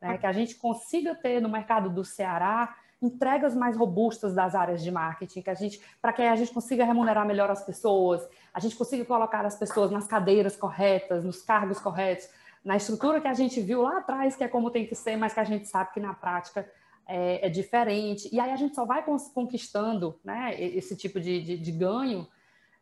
né, 0.00 0.16
que 0.18 0.26
a 0.26 0.32
gente 0.32 0.54
consiga 0.54 1.14
ter 1.14 1.40
no 1.40 1.48
mercado 1.48 1.90
do 1.90 2.04
Ceará 2.04 2.76
entregas 3.02 3.54
mais 3.54 3.76
robustas 3.76 4.34
das 4.34 4.54
áreas 4.54 4.82
de 4.82 4.90
marketing, 4.90 5.40
que 5.40 5.50
a 5.50 5.54
gente, 5.54 5.80
para 6.02 6.12
que 6.12 6.22
a 6.22 6.36
gente 6.36 6.52
consiga 6.52 6.84
remunerar 6.84 7.26
melhor 7.26 7.50
as 7.50 7.64
pessoas, 7.64 8.26
a 8.52 8.60
gente 8.60 8.76
consiga 8.76 9.04
colocar 9.04 9.44
as 9.46 9.56
pessoas 9.56 9.90
nas 9.90 10.06
cadeiras 10.06 10.54
corretas, 10.54 11.24
nos 11.24 11.40
cargos 11.42 11.80
corretos, 11.80 12.28
na 12.62 12.76
estrutura 12.76 13.20
que 13.20 13.28
a 13.28 13.32
gente 13.32 13.60
viu 13.60 13.82
lá 13.82 13.98
atrás, 13.98 14.36
que 14.36 14.44
é 14.44 14.48
como 14.48 14.70
tem 14.70 14.86
que 14.86 14.94
ser, 14.94 15.16
mas 15.16 15.32
que 15.32 15.40
a 15.40 15.44
gente 15.44 15.66
sabe 15.66 15.92
que 15.94 16.00
na 16.00 16.12
prática 16.12 16.70
é, 17.06 17.46
é 17.46 17.48
diferente. 17.48 18.28
E 18.30 18.38
aí 18.38 18.50
a 18.50 18.56
gente 18.56 18.74
só 18.74 18.84
vai 18.84 19.02
conquistando 19.02 20.20
né, 20.22 20.54
esse 20.60 20.94
tipo 20.94 21.18
de, 21.18 21.40
de, 21.40 21.56
de 21.56 21.72
ganho 21.72 22.28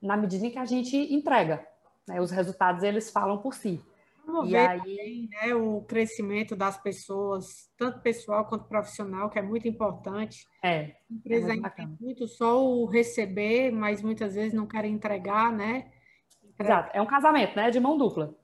na 0.02 0.16
medida 0.16 0.46
em 0.46 0.50
que 0.50 0.58
a 0.58 0.64
gente 0.64 0.96
entrega. 1.14 1.64
Né, 2.08 2.20
os 2.20 2.32
resultados 2.32 2.82
eles 2.82 3.08
falam 3.08 3.38
por 3.38 3.54
si 3.54 3.80
promover 4.28 4.52
e 4.52 4.56
aí... 4.56 4.78
também, 4.78 5.28
né, 5.30 5.54
o 5.54 5.80
crescimento 5.82 6.54
das 6.54 6.76
pessoas, 6.80 7.70
tanto 7.76 8.00
pessoal 8.00 8.44
quanto 8.46 8.68
profissional, 8.68 9.30
que 9.30 9.38
é 9.38 9.42
muito 9.42 9.66
importante. 9.66 10.46
É. 10.62 10.96
A 11.10 11.14
empresa 11.14 11.54
é 11.54 11.70
tem 11.70 11.96
muito 11.98 12.28
só 12.28 12.62
o 12.62 12.84
receber, 12.84 13.72
mas 13.72 14.02
muitas 14.02 14.34
vezes 14.34 14.52
não 14.52 14.66
querem 14.66 14.92
entregar, 14.92 15.50
né? 15.50 15.90
Exato, 16.58 16.90
é 16.92 17.00
um 17.00 17.06
casamento, 17.06 17.56
né? 17.56 17.70
De 17.70 17.80
mão 17.80 17.96
dupla. 17.96 18.36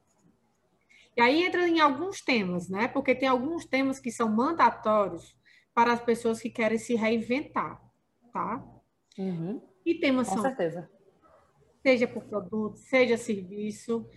E 1.16 1.20
aí 1.20 1.44
entra 1.44 1.68
em 1.68 1.80
alguns 1.80 2.20
temas, 2.20 2.68
né? 2.68 2.88
Porque 2.88 3.14
tem 3.14 3.28
alguns 3.28 3.64
temas 3.64 4.00
que 4.00 4.10
são 4.10 4.28
mandatórios 4.28 5.36
para 5.74 5.92
as 5.92 6.00
pessoas 6.00 6.40
que 6.40 6.50
querem 6.50 6.78
se 6.78 6.94
reinventar, 6.94 7.80
tá? 8.32 8.64
Uhum. 9.18 9.60
E 9.84 9.94
temas 9.96 10.28
Com 10.28 10.36
são. 10.36 10.42
certeza. 10.42 10.90
Seja 11.82 12.08
por 12.08 12.24
produto, 12.24 12.78
seja 12.78 13.16
serviço, 13.16 14.08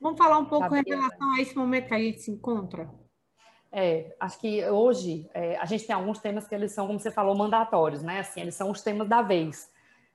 Vamos 0.00 0.18
falar 0.18 0.38
um 0.38 0.46
pouco 0.46 0.74
em 0.74 0.82
relação 0.82 1.32
a 1.34 1.40
esse 1.40 1.54
momento 1.54 1.88
que 1.88 1.94
a 1.94 1.98
gente 1.98 2.20
se 2.20 2.30
encontra? 2.30 2.90
É, 3.70 4.16
acho 4.18 4.40
que 4.40 4.64
hoje 4.68 5.30
é, 5.34 5.56
a 5.58 5.64
gente 5.64 5.86
tem 5.86 5.94
alguns 5.94 6.18
temas 6.18 6.48
que 6.48 6.54
eles 6.54 6.72
são, 6.72 6.86
como 6.86 6.98
você 6.98 7.10
falou, 7.10 7.36
mandatórios, 7.36 8.02
né? 8.02 8.20
Assim, 8.20 8.40
eles 8.40 8.54
são 8.54 8.70
os 8.70 8.80
temas 8.80 9.08
da 9.08 9.22
vez. 9.22 9.70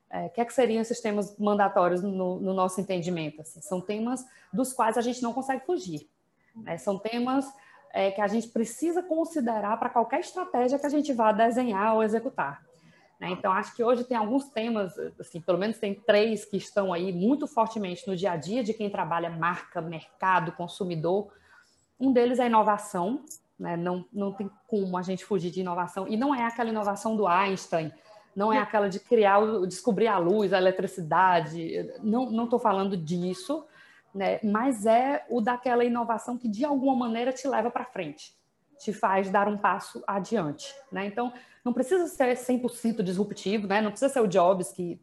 É, 0.09 0.25
o 0.25 0.29
que, 0.29 0.41
é 0.41 0.45
que 0.45 0.53
seriam 0.53 0.81
esses 0.81 0.99
temas 0.99 1.37
mandatórios 1.37 2.01
no, 2.01 2.39
no 2.39 2.53
nosso 2.53 2.81
entendimento? 2.81 3.41
Assim, 3.41 3.61
são 3.61 3.79
temas 3.79 4.25
dos 4.51 4.73
quais 4.73 4.97
a 4.97 5.01
gente 5.01 5.21
não 5.21 5.33
consegue 5.33 5.65
fugir. 5.65 6.09
Né? 6.55 6.77
São 6.77 6.97
temas 6.97 7.45
é, 7.93 8.11
que 8.11 8.21
a 8.21 8.27
gente 8.27 8.47
precisa 8.49 9.03
considerar 9.03 9.77
para 9.77 9.89
qualquer 9.89 10.19
estratégia 10.19 10.79
que 10.79 10.85
a 10.85 10.89
gente 10.89 11.13
vá 11.13 11.31
desenhar 11.31 11.95
ou 11.95 12.03
executar. 12.03 12.61
Né? 13.19 13.29
Então, 13.31 13.51
acho 13.51 13.75
que 13.75 13.83
hoje 13.83 14.03
tem 14.03 14.17
alguns 14.17 14.49
temas, 14.49 14.97
assim, 15.19 15.39
pelo 15.39 15.57
menos 15.57 15.77
tem 15.77 15.93
três 15.93 16.45
que 16.45 16.57
estão 16.57 16.91
aí 16.91 17.13
muito 17.13 17.47
fortemente 17.47 18.07
no 18.07 18.15
dia 18.15 18.31
a 18.31 18.37
dia 18.37 18.63
de 18.63 18.73
quem 18.73 18.89
trabalha 18.89 19.29
marca, 19.29 19.81
mercado, 19.81 20.51
consumidor. 20.51 21.31
Um 21.99 22.11
deles 22.11 22.39
é 22.39 22.47
inovação, 22.47 23.23
né? 23.57 23.77
não, 23.77 24.05
não 24.11 24.33
tem 24.33 24.49
como 24.67 24.97
a 24.97 25.01
gente 25.01 25.23
fugir 25.23 25.51
de 25.51 25.61
inovação, 25.61 26.07
e 26.07 26.17
não 26.17 26.35
é 26.35 26.43
aquela 26.43 26.69
inovação 26.69 27.15
do 27.15 27.25
Einstein, 27.25 27.91
não 28.35 28.51
é 28.51 28.59
aquela 28.59 28.89
de 28.89 28.99
criar, 28.99 29.39
descobrir 29.65 30.07
a 30.07 30.17
luz, 30.17 30.51
a 30.51 30.57
eletricidade, 30.57 31.89
não 32.03 32.43
estou 32.43 32.59
falando 32.59 32.97
disso, 32.97 33.65
né? 34.13 34.39
mas 34.43 34.85
é 34.85 35.25
o 35.29 35.39
daquela 35.39 35.85
inovação 35.85 36.37
que 36.37 36.49
de 36.49 36.65
alguma 36.65 36.95
maneira 36.95 37.31
te 37.31 37.47
leva 37.47 37.71
para 37.71 37.85
frente, 37.85 38.35
te 38.77 38.91
faz 38.91 39.29
dar 39.29 39.47
um 39.47 39.57
passo 39.57 40.03
adiante. 40.05 40.75
Né? 40.91 41.05
Então, 41.05 41.31
não 41.65 41.73
precisa 41.73 42.05
ser 42.05 42.37
100% 42.37 43.01
disruptivo, 43.01 43.65
né? 43.65 43.81
Não 43.81 43.89
precisa 43.89 44.13
ser 44.13 44.21
o 44.21 44.27
Jobs 44.27 44.71
que 44.71 45.01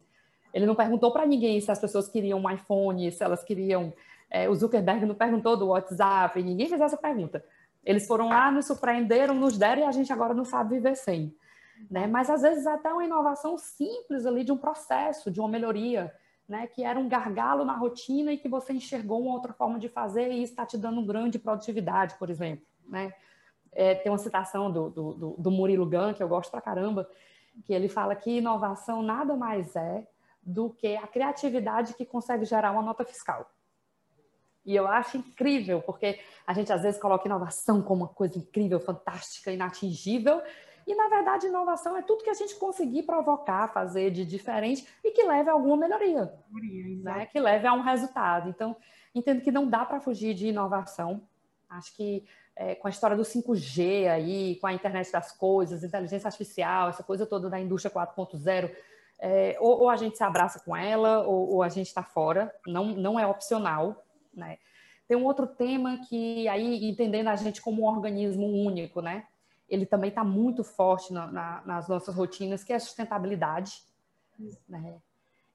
ele 0.53 0.65
não 0.65 0.75
perguntou 0.75 1.11
para 1.11 1.25
ninguém 1.25 1.59
se 1.59 1.69
as 1.69 1.79
pessoas 1.79 2.07
queriam 2.07 2.39
um 2.39 2.49
iPhone, 2.49 3.11
se 3.11 3.21
elas 3.21 3.43
queriam. 3.43 3.91
É, 4.29 4.49
o 4.49 4.55
Zuckerberg 4.55 5.05
não 5.05 5.13
perguntou 5.13 5.57
do 5.57 5.67
WhatsApp, 5.67 6.41
ninguém 6.41 6.69
fez 6.69 6.79
essa 6.79 6.97
pergunta. 6.97 7.43
Eles 7.83 8.07
foram 8.07 8.29
lá, 8.29 8.49
nos 8.49 8.65
surpreenderam, 8.65 9.35
nos 9.35 9.57
deram 9.57 9.81
e 9.81 9.85
a 9.85 9.91
gente 9.91 10.11
agora 10.11 10.33
não 10.33 10.45
sabe 10.45 10.75
viver 10.75 10.95
sem. 10.95 11.35
Né? 11.91 12.07
Mas 12.07 12.29
às 12.29 12.41
vezes 12.41 12.65
até 12.65 12.91
uma 12.91 13.03
inovação 13.03 13.57
simples 13.57 14.25
ali 14.25 14.43
de 14.43 14.51
um 14.51 14.57
processo, 14.57 15.29
de 15.29 15.39
uma 15.39 15.49
melhoria, 15.49 16.11
né? 16.47 16.65
que 16.65 16.83
era 16.83 16.97
um 16.97 17.09
gargalo 17.09 17.65
na 17.65 17.75
rotina 17.75 18.31
e 18.31 18.37
que 18.37 18.47
você 18.47 18.73
enxergou 18.73 19.21
uma 19.21 19.33
outra 19.33 19.53
forma 19.53 19.77
de 19.77 19.89
fazer 19.89 20.31
e 20.31 20.41
está 20.41 20.65
te 20.65 20.77
dando 20.77 21.05
grande 21.05 21.37
produtividade, 21.37 22.15
por 22.17 22.29
exemplo. 22.29 22.65
Né? 22.87 23.13
É, 23.75 23.95
tem 23.95 24.11
uma 24.11 24.17
citação 24.17 24.71
do, 24.71 24.89
do, 24.89 25.35
do 25.37 25.51
Murilo 25.51 25.85
Gun, 25.85 26.13
que 26.13 26.23
eu 26.23 26.27
gosto 26.27 26.51
pra 26.51 26.61
caramba, 26.61 27.09
que 27.65 27.73
ele 27.73 27.87
fala 27.87 28.15
que 28.15 28.37
inovação 28.37 29.01
nada 29.01 29.35
mais 29.35 29.75
é 29.75 30.07
do 30.41 30.69
que 30.69 30.95
a 30.95 31.07
criatividade 31.07 31.93
que 31.93 32.05
consegue 32.05 32.45
gerar 32.45 32.71
uma 32.71 32.81
nota 32.81 33.05
fiscal. 33.05 33.49
E 34.65 34.75
eu 34.75 34.87
acho 34.87 35.17
incrível, 35.17 35.81
porque 35.81 36.19
a 36.47 36.53
gente 36.53 36.71
às 36.71 36.83
vezes 36.83 36.99
coloca 36.99 37.27
inovação 37.27 37.81
como 37.81 38.03
uma 38.03 38.07
coisa 38.07 38.37
incrível, 38.37 38.79
fantástica, 38.79 39.51
inatingível, 39.51 40.41
e 40.85 40.95
na 40.95 41.07
verdade 41.07 41.47
inovação 41.47 41.95
é 41.97 42.01
tudo 42.01 42.23
que 42.23 42.29
a 42.29 42.33
gente 42.33 42.55
conseguir 42.55 43.03
provocar, 43.03 43.71
fazer 43.71 44.11
de 44.11 44.25
diferente 44.25 44.85
e 45.03 45.11
que 45.11 45.23
leve 45.23 45.49
a 45.49 45.53
alguma 45.53 45.77
melhoria, 45.77 46.33
né? 47.01 47.25
que 47.25 47.39
leve 47.39 47.65
a 47.65 47.73
um 47.73 47.81
resultado. 47.81 48.49
Então, 48.49 48.75
entendo 49.15 49.41
que 49.41 49.51
não 49.51 49.67
dá 49.67 49.85
para 49.85 50.01
fugir 50.01 50.33
de 50.33 50.47
inovação. 50.47 51.21
Acho 51.69 51.95
que 51.95 52.25
é, 52.55 52.75
com 52.75 52.87
a 52.87 52.91
história 52.91 53.15
do 53.15 53.23
5G 53.23 54.09
aí, 54.09 54.57
com 54.57 54.67
a 54.67 54.73
internet 54.73 55.11
das 55.11 55.31
coisas, 55.31 55.83
inteligência 55.83 56.27
artificial, 56.27 56.89
essa 56.89 57.03
coisa 57.03 57.25
toda 57.25 57.49
da 57.49 57.59
indústria 57.59 57.93
4.0, 57.93 58.71
é, 59.19 59.57
ou, 59.59 59.81
ou, 59.81 59.89
a 59.89 59.95
gente 59.95 60.17
se 60.17 60.23
abraça 60.23 60.59
com 60.59 60.75
ela, 60.75 61.25
ou, 61.25 61.55
ou 61.55 61.63
a 61.63 61.69
gente 61.69 61.87
está 61.87 62.03
fora, 62.03 62.53
não, 62.67 62.87
não 62.87 63.19
é 63.19 63.25
opcional. 63.25 64.03
Né? 64.33 64.57
Tem 65.07 65.17
um 65.17 65.25
outro 65.25 65.47
tema 65.47 65.99
que, 66.09 66.47
aí, 66.47 66.89
entendendo 66.89 67.27
a 67.27 67.35
gente 67.35 67.61
como 67.61 67.83
um 67.83 67.85
organismo 67.85 68.45
único, 68.45 69.01
né? 69.01 69.25
ele 69.69 69.85
também 69.85 70.09
está 70.09 70.23
muito 70.23 70.63
forte 70.63 71.13
na, 71.13 71.27
na, 71.31 71.63
nas 71.65 71.87
nossas 71.87 72.13
rotinas, 72.15 72.63
que 72.63 72.73
é 72.73 72.75
a 72.75 72.79
sustentabilidade. 72.79 73.81
Né? 74.67 75.01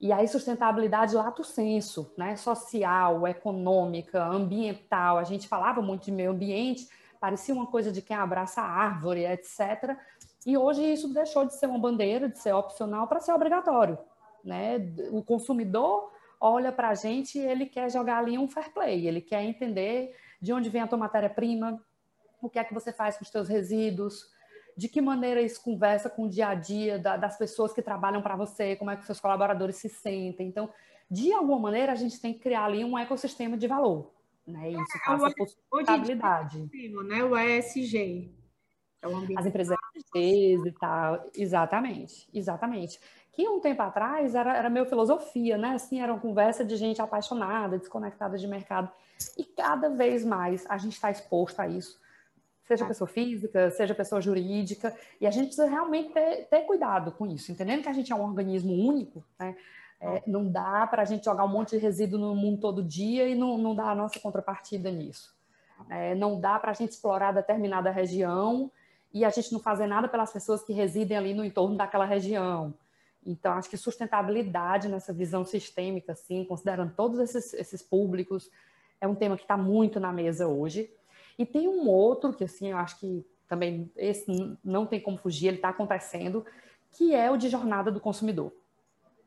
E 0.00 0.12
aí, 0.12 0.28
sustentabilidade 0.28 1.16
lato 1.16 1.42
senso, 1.42 2.12
né? 2.16 2.36
social, 2.36 3.26
econômica, 3.26 4.24
ambiental. 4.24 5.18
A 5.18 5.24
gente 5.24 5.48
falava 5.48 5.82
muito 5.82 6.04
de 6.04 6.12
meio 6.12 6.30
ambiente, 6.30 6.88
parecia 7.20 7.52
uma 7.52 7.66
coisa 7.66 7.90
de 7.90 8.00
quem 8.00 8.16
abraça 8.16 8.60
a 8.60 8.64
árvore, 8.64 9.24
etc. 9.24 9.96
E 10.46 10.56
hoje 10.56 10.84
isso 10.84 11.12
deixou 11.12 11.44
de 11.44 11.54
ser 11.54 11.66
uma 11.66 11.78
bandeira, 11.78 12.28
de 12.28 12.38
ser 12.38 12.52
opcional, 12.52 13.08
para 13.08 13.20
ser 13.20 13.32
obrigatório. 13.32 13.98
Né? 14.44 14.78
O 15.10 15.22
consumidor 15.22 16.12
olha 16.40 16.70
para 16.70 16.90
a 16.90 16.94
gente 16.94 17.36
e 17.36 17.42
ele 17.44 17.66
quer 17.66 17.90
jogar 17.90 18.18
ali 18.18 18.38
um 18.38 18.48
fair 18.48 18.72
play, 18.72 19.06
ele 19.06 19.20
quer 19.20 19.42
entender 19.42 20.14
de 20.40 20.52
onde 20.52 20.70
vem 20.70 20.82
a 20.82 20.86
tua 20.86 20.96
matéria-prima, 20.96 21.82
o 22.40 22.48
que 22.48 22.60
é 22.60 22.64
que 22.64 22.72
você 22.72 22.92
faz 22.92 23.16
com 23.16 23.24
os 23.24 23.30
teus 23.30 23.48
resíduos, 23.48 24.30
de 24.78 24.88
que 24.88 25.00
maneira 25.00 25.42
isso 25.42 25.60
conversa 25.60 26.08
com 26.08 26.26
o 26.26 26.28
dia 26.28 26.46
a 26.50 26.54
dia 26.54 27.00
da, 27.00 27.16
das 27.16 27.36
pessoas 27.36 27.72
que 27.72 27.82
trabalham 27.82 28.22
para 28.22 28.36
você, 28.36 28.76
como 28.76 28.92
é 28.92 28.96
que 28.96 29.04
seus 29.04 29.18
colaboradores 29.18 29.74
se 29.74 29.88
sentem. 29.88 30.46
Então, 30.46 30.70
de 31.10 31.32
alguma 31.32 31.58
maneira, 31.58 31.90
a 31.90 31.96
gente 31.96 32.20
tem 32.20 32.32
que 32.32 32.38
criar 32.38 32.66
ali 32.66 32.84
um 32.84 32.96
ecossistema 32.96 33.56
de 33.58 33.66
valor. 33.66 34.12
Né? 34.46 34.70
Isso 34.70 34.80
é, 34.80 35.04
passa 35.04 35.34
por 35.36 35.48
sustentabilidade. 35.48 36.70
Né? 37.08 37.24
O 37.24 37.36
ESG. 37.36 38.32
É 39.02 39.08
As 39.36 39.46
empresas 39.46 39.76
ESG 39.96 40.68
e 40.68 40.72
tal. 40.78 41.28
Exatamente, 41.34 42.28
exatamente. 42.32 43.00
Que 43.32 43.48
um 43.48 43.58
tempo 43.58 43.82
atrás 43.82 44.36
era, 44.36 44.56
era 44.56 44.70
meio 44.70 44.86
filosofia, 44.86 45.58
né? 45.58 45.70
Assim, 45.70 46.00
era 46.00 46.12
uma 46.12 46.20
conversa 46.20 46.64
de 46.64 46.76
gente 46.76 47.02
apaixonada, 47.02 47.78
desconectada 47.78 48.38
de 48.38 48.46
mercado. 48.46 48.88
E 49.36 49.44
cada 49.44 49.88
vez 49.88 50.24
mais 50.24 50.64
a 50.68 50.78
gente 50.78 50.92
está 50.92 51.10
exposto 51.10 51.58
a 51.58 51.66
isso 51.66 51.98
seja 52.68 52.84
é. 52.84 52.88
pessoa 52.88 53.08
física, 53.08 53.70
seja 53.70 53.94
pessoa 53.94 54.20
jurídica, 54.20 54.94
e 55.20 55.26
a 55.26 55.30
gente 55.30 55.46
precisa 55.46 55.66
realmente 55.66 56.12
ter, 56.12 56.46
ter 56.48 56.60
cuidado 56.60 57.10
com 57.12 57.26
isso, 57.26 57.50
entendendo 57.50 57.82
que 57.82 57.88
a 57.88 57.92
gente 57.92 58.12
é 58.12 58.14
um 58.14 58.22
organismo 58.22 58.72
único, 58.72 59.24
né? 59.38 59.56
É, 60.00 60.22
não 60.28 60.48
dá 60.48 60.86
para 60.86 61.02
a 61.02 61.04
gente 61.04 61.24
jogar 61.24 61.44
um 61.44 61.48
monte 61.48 61.70
de 61.70 61.78
resíduo 61.78 62.20
no 62.20 62.32
mundo 62.32 62.60
todo 62.60 62.84
dia 62.84 63.28
e 63.28 63.34
não, 63.34 63.58
não 63.58 63.74
dar 63.74 63.90
a 63.90 63.94
nossa 63.96 64.20
contrapartida 64.20 64.92
nisso. 64.92 65.36
É, 65.90 66.14
não 66.14 66.40
dá 66.40 66.56
para 66.58 66.70
a 66.70 66.74
gente 66.74 66.92
explorar 66.92 67.32
determinada 67.32 67.90
região 67.90 68.70
e 69.12 69.24
a 69.24 69.30
gente 69.30 69.52
não 69.52 69.58
fazer 69.58 69.86
nada 69.86 70.06
pelas 70.06 70.32
pessoas 70.32 70.62
que 70.62 70.72
residem 70.72 71.16
ali 71.16 71.34
no 71.34 71.44
entorno 71.44 71.76
daquela 71.76 72.04
região. 72.04 72.74
Então, 73.26 73.54
acho 73.54 73.68
que 73.68 73.76
sustentabilidade 73.76 74.88
nessa 74.88 75.12
visão 75.12 75.44
sistêmica, 75.44 76.12
assim, 76.12 76.44
considerando 76.44 76.92
todos 76.94 77.18
esses, 77.18 77.52
esses 77.54 77.82
públicos, 77.82 78.48
é 79.00 79.06
um 79.08 79.16
tema 79.16 79.36
que 79.36 79.42
está 79.42 79.56
muito 79.56 79.98
na 79.98 80.12
mesa 80.12 80.46
hoje. 80.46 80.90
E 81.38 81.46
tem 81.46 81.68
um 81.68 81.88
outro 81.88 82.32
que, 82.32 82.42
assim, 82.42 82.72
eu 82.72 82.76
acho 82.76 82.98
que 82.98 83.24
também 83.46 83.90
esse 83.96 84.58
não 84.62 84.84
tem 84.84 85.00
como 85.00 85.16
fugir, 85.16 85.46
ele 85.46 85.56
está 85.56 85.68
acontecendo, 85.68 86.44
que 86.90 87.14
é 87.14 87.30
o 87.30 87.36
de 87.36 87.48
jornada 87.48 87.92
do 87.92 88.00
consumidor. 88.00 88.52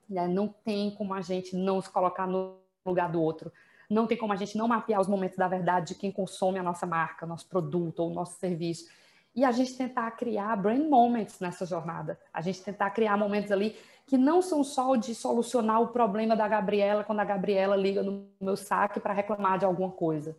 Né? 0.10 0.28
Não 0.28 0.48
tem 0.48 0.92
como 0.92 1.14
a 1.14 1.22
gente 1.22 1.56
não 1.56 1.82
se 1.82 1.90
colocar 1.90 2.28
no 2.28 2.58
lugar 2.86 3.10
do 3.10 3.22
outro. 3.22 3.52
Não 3.90 4.06
tem 4.06 4.18
como 4.18 4.34
a 4.34 4.36
gente 4.36 4.58
não 4.58 4.68
mapear 4.68 5.00
os 5.00 5.08
momentos 5.08 5.38
da 5.38 5.48
verdade 5.48 5.94
de 5.94 5.96
quem 5.96 6.12
consome 6.12 6.60
a 6.60 6.64
nossa 6.64 6.86
marca, 6.86 7.26
nosso 7.26 7.48
produto 7.48 8.00
ou 8.00 8.10
nosso 8.10 8.38
serviço. 8.38 8.90
E 9.34 9.46
a 9.46 9.52
gente 9.52 9.78
tentar 9.78 10.12
criar 10.12 10.56
brain 10.58 10.90
moments 10.90 11.40
nessa 11.40 11.66
jornada. 11.66 12.20
A 12.34 12.42
gente 12.42 12.62
tentar 12.62 12.90
criar 12.92 13.18
momentos 13.18 13.52
ali 13.52 13.76
que 14.06 14.18
não 14.18 14.42
são 14.42 14.64
só 14.64 14.96
de 14.98 15.16
solucionar 15.16 15.82
o 15.82 15.88
problema 15.88 16.36
da 16.36 16.48
Gabriela 16.48 17.04
quando 17.04 17.22
a 17.22 17.26
Gabriela 17.26 17.78
liga 17.78 18.04
no 18.04 18.28
meu 18.40 18.58
saque 18.58 19.00
para 19.00 19.14
reclamar 19.14 19.58
de 19.58 19.66
alguma 19.66 19.92
coisa 19.92 20.36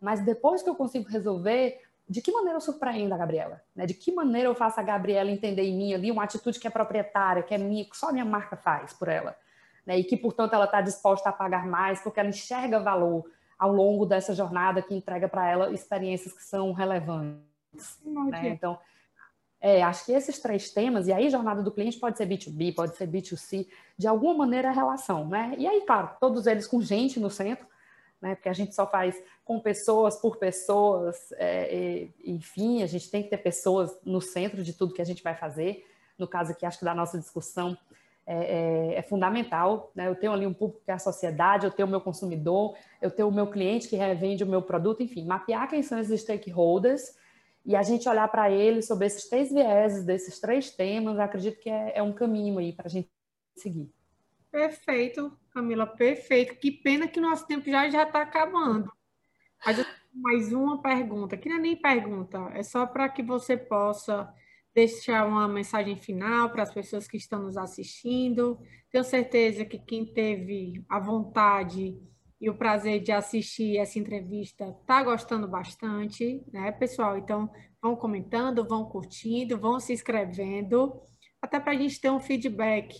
mas 0.00 0.24
depois 0.24 0.62
que 0.62 0.70
eu 0.70 0.74
consigo 0.74 1.08
resolver, 1.08 1.80
de 2.08 2.22
que 2.22 2.32
maneira 2.32 2.56
eu 2.56 2.60
surpreendo 2.60 3.14
a 3.14 3.18
Gabriela? 3.18 3.62
Né? 3.74 3.86
De 3.86 3.94
que 3.94 4.12
maneira 4.12 4.48
eu 4.48 4.54
faço 4.54 4.80
a 4.80 4.82
Gabriela 4.82 5.30
entender 5.30 5.62
em 5.62 5.76
mim 5.76 5.94
ali 5.94 6.10
uma 6.10 6.24
atitude 6.24 6.58
que 6.58 6.66
é 6.66 6.70
proprietária, 6.70 7.42
que 7.42 7.54
é 7.54 7.58
minha, 7.58 7.84
que 7.84 7.96
só 7.96 8.08
a 8.08 8.12
minha 8.12 8.24
marca 8.24 8.56
faz 8.56 8.92
por 8.92 9.08
ela? 9.08 9.36
Né? 9.84 9.98
E 9.98 10.04
que, 10.04 10.16
portanto, 10.16 10.54
ela 10.54 10.64
está 10.64 10.80
disposta 10.80 11.28
a 11.28 11.32
pagar 11.32 11.66
mais 11.66 12.00
porque 12.00 12.18
ela 12.18 12.28
enxerga 12.28 12.80
valor 12.80 13.30
ao 13.58 13.72
longo 13.72 14.06
dessa 14.06 14.34
jornada 14.34 14.80
que 14.80 14.94
entrega 14.94 15.28
para 15.28 15.48
ela 15.50 15.72
experiências 15.72 16.32
que 16.32 16.42
são 16.42 16.72
relevantes. 16.72 17.98
Né? 18.04 18.48
Então, 18.48 18.78
é, 19.60 19.82
acho 19.82 20.06
que 20.06 20.12
esses 20.12 20.38
três 20.38 20.70
temas, 20.70 21.08
e 21.08 21.12
aí 21.12 21.28
jornada 21.28 21.62
do 21.62 21.72
cliente 21.72 21.98
pode 21.98 22.16
ser 22.16 22.28
B2B, 22.28 22.74
pode 22.74 22.96
ser 22.96 23.08
B2C, 23.08 23.66
de 23.96 24.06
alguma 24.06 24.34
maneira 24.34 24.68
a 24.68 24.72
relação, 24.72 25.26
né? 25.26 25.54
E 25.58 25.66
aí, 25.66 25.80
claro, 25.80 26.10
todos 26.20 26.46
eles 26.46 26.66
com 26.66 26.80
gente 26.80 27.18
no 27.18 27.28
centro, 27.28 27.66
né? 28.20 28.34
Porque 28.34 28.48
a 28.48 28.52
gente 28.52 28.74
só 28.74 28.86
faz 28.86 29.20
com 29.44 29.60
pessoas 29.60 30.16
por 30.16 30.36
pessoas, 30.36 31.32
é, 31.32 31.74
e, 31.74 32.14
enfim, 32.24 32.82
a 32.82 32.86
gente 32.86 33.10
tem 33.10 33.22
que 33.22 33.30
ter 33.30 33.38
pessoas 33.38 33.96
no 34.04 34.20
centro 34.20 34.62
de 34.62 34.72
tudo 34.72 34.94
que 34.94 35.02
a 35.02 35.06
gente 35.06 35.22
vai 35.22 35.34
fazer. 35.34 35.84
No 36.18 36.26
caso 36.26 36.52
aqui, 36.52 36.66
acho 36.66 36.78
que 36.78 36.84
da 36.84 36.94
nossa 36.94 37.18
discussão 37.18 37.76
é, 38.26 38.34
é, 38.34 38.94
é 38.96 39.02
fundamental. 39.02 39.90
Né? 39.94 40.08
Eu 40.08 40.14
tenho 40.14 40.32
ali 40.32 40.46
um 40.46 40.52
público 40.52 40.82
que 40.84 40.90
é 40.90 40.94
a 40.94 40.98
sociedade, 40.98 41.64
eu 41.64 41.70
tenho 41.70 41.88
o 41.88 41.90
meu 41.90 42.00
consumidor, 42.00 42.76
eu 43.00 43.10
tenho 43.10 43.28
o 43.28 43.32
meu 43.32 43.46
cliente 43.46 43.88
que 43.88 43.96
revende 43.96 44.44
o 44.44 44.46
meu 44.46 44.62
produto, 44.62 45.02
enfim, 45.02 45.24
mapear 45.24 45.68
quem 45.68 45.82
são 45.82 45.98
esses 45.98 46.20
stakeholders 46.20 47.16
e 47.64 47.76
a 47.76 47.82
gente 47.82 48.08
olhar 48.08 48.26
para 48.28 48.50
eles 48.50 48.86
sobre 48.86 49.06
esses 49.06 49.28
três 49.28 49.52
vieses, 49.52 50.04
desses 50.04 50.40
três 50.40 50.70
temas, 50.70 51.18
acredito 51.18 51.60
que 51.60 51.68
é, 51.68 51.98
é 51.98 52.02
um 52.02 52.12
caminho 52.12 52.58
aí 52.58 52.72
para 52.72 52.86
a 52.86 52.90
gente 52.90 53.10
seguir. 53.56 53.90
Perfeito, 54.50 55.36
Camila, 55.58 55.88
perfeito. 55.88 56.54
Que 56.54 56.70
pena 56.70 57.08
que 57.08 57.20
nosso 57.20 57.44
tempo 57.44 57.68
já 57.68 57.90
já 57.90 58.04
está 58.04 58.22
acabando. 58.22 58.92
Mas 59.66 59.84
mais 60.12 60.52
uma 60.52 60.80
pergunta, 60.80 61.36
que 61.36 61.48
não 61.48 61.56
é 61.56 61.60
nem 61.60 61.76
pergunta, 61.76 62.38
é 62.54 62.62
só 62.62 62.86
para 62.86 63.08
que 63.08 63.24
você 63.24 63.56
possa 63.56 64.32
deixar 64.72 65.26
uma 65.26 65.48
mensagem 65.48 65.96
final 65.96 66.50
para 66.50 66.62
as 66.62 66.72
pessoas 66.72 67.08
que 67.08 67.16
estão 67.16 67.42
nos 67.42 67.56
assistindo. 67.56 68.56
Tenho 68.88 69.02
certeza 69.02 69.64
que 69.64 69.80
quem 69.80 70.06
teve 70.06 70.84
a 70.88 71.00
vontade 71.00 71.98
e 72.40 72.48
o 72.48 72.54
prazer 72.54 73.00
de 73.00 73.10
assistir 73.10 73.78
essa 73.78 73.98
entrevista 73.98 74.68
está 74.80 75.02
gostando 75.02 75.48
bastante, 75.48 76.40
né, 76.52 76.70
pessoal? 76.70 77.18
Então, 77.18 77.50
vão 77.82 77.96
comentando, 77.96 78.64
vão 78.64 78.84
curtindo, 78.84 79.58
vão 79.58 79.80
se 79.80 79.92
inscrevendo, 79.92 81.00
até 81.42 81.58
para 81.58 81.72
a 81.72 81.76
gente 81.76 82.00
ter 82.00 82.10
um 82.10 82.20
feedback 82.20 82.94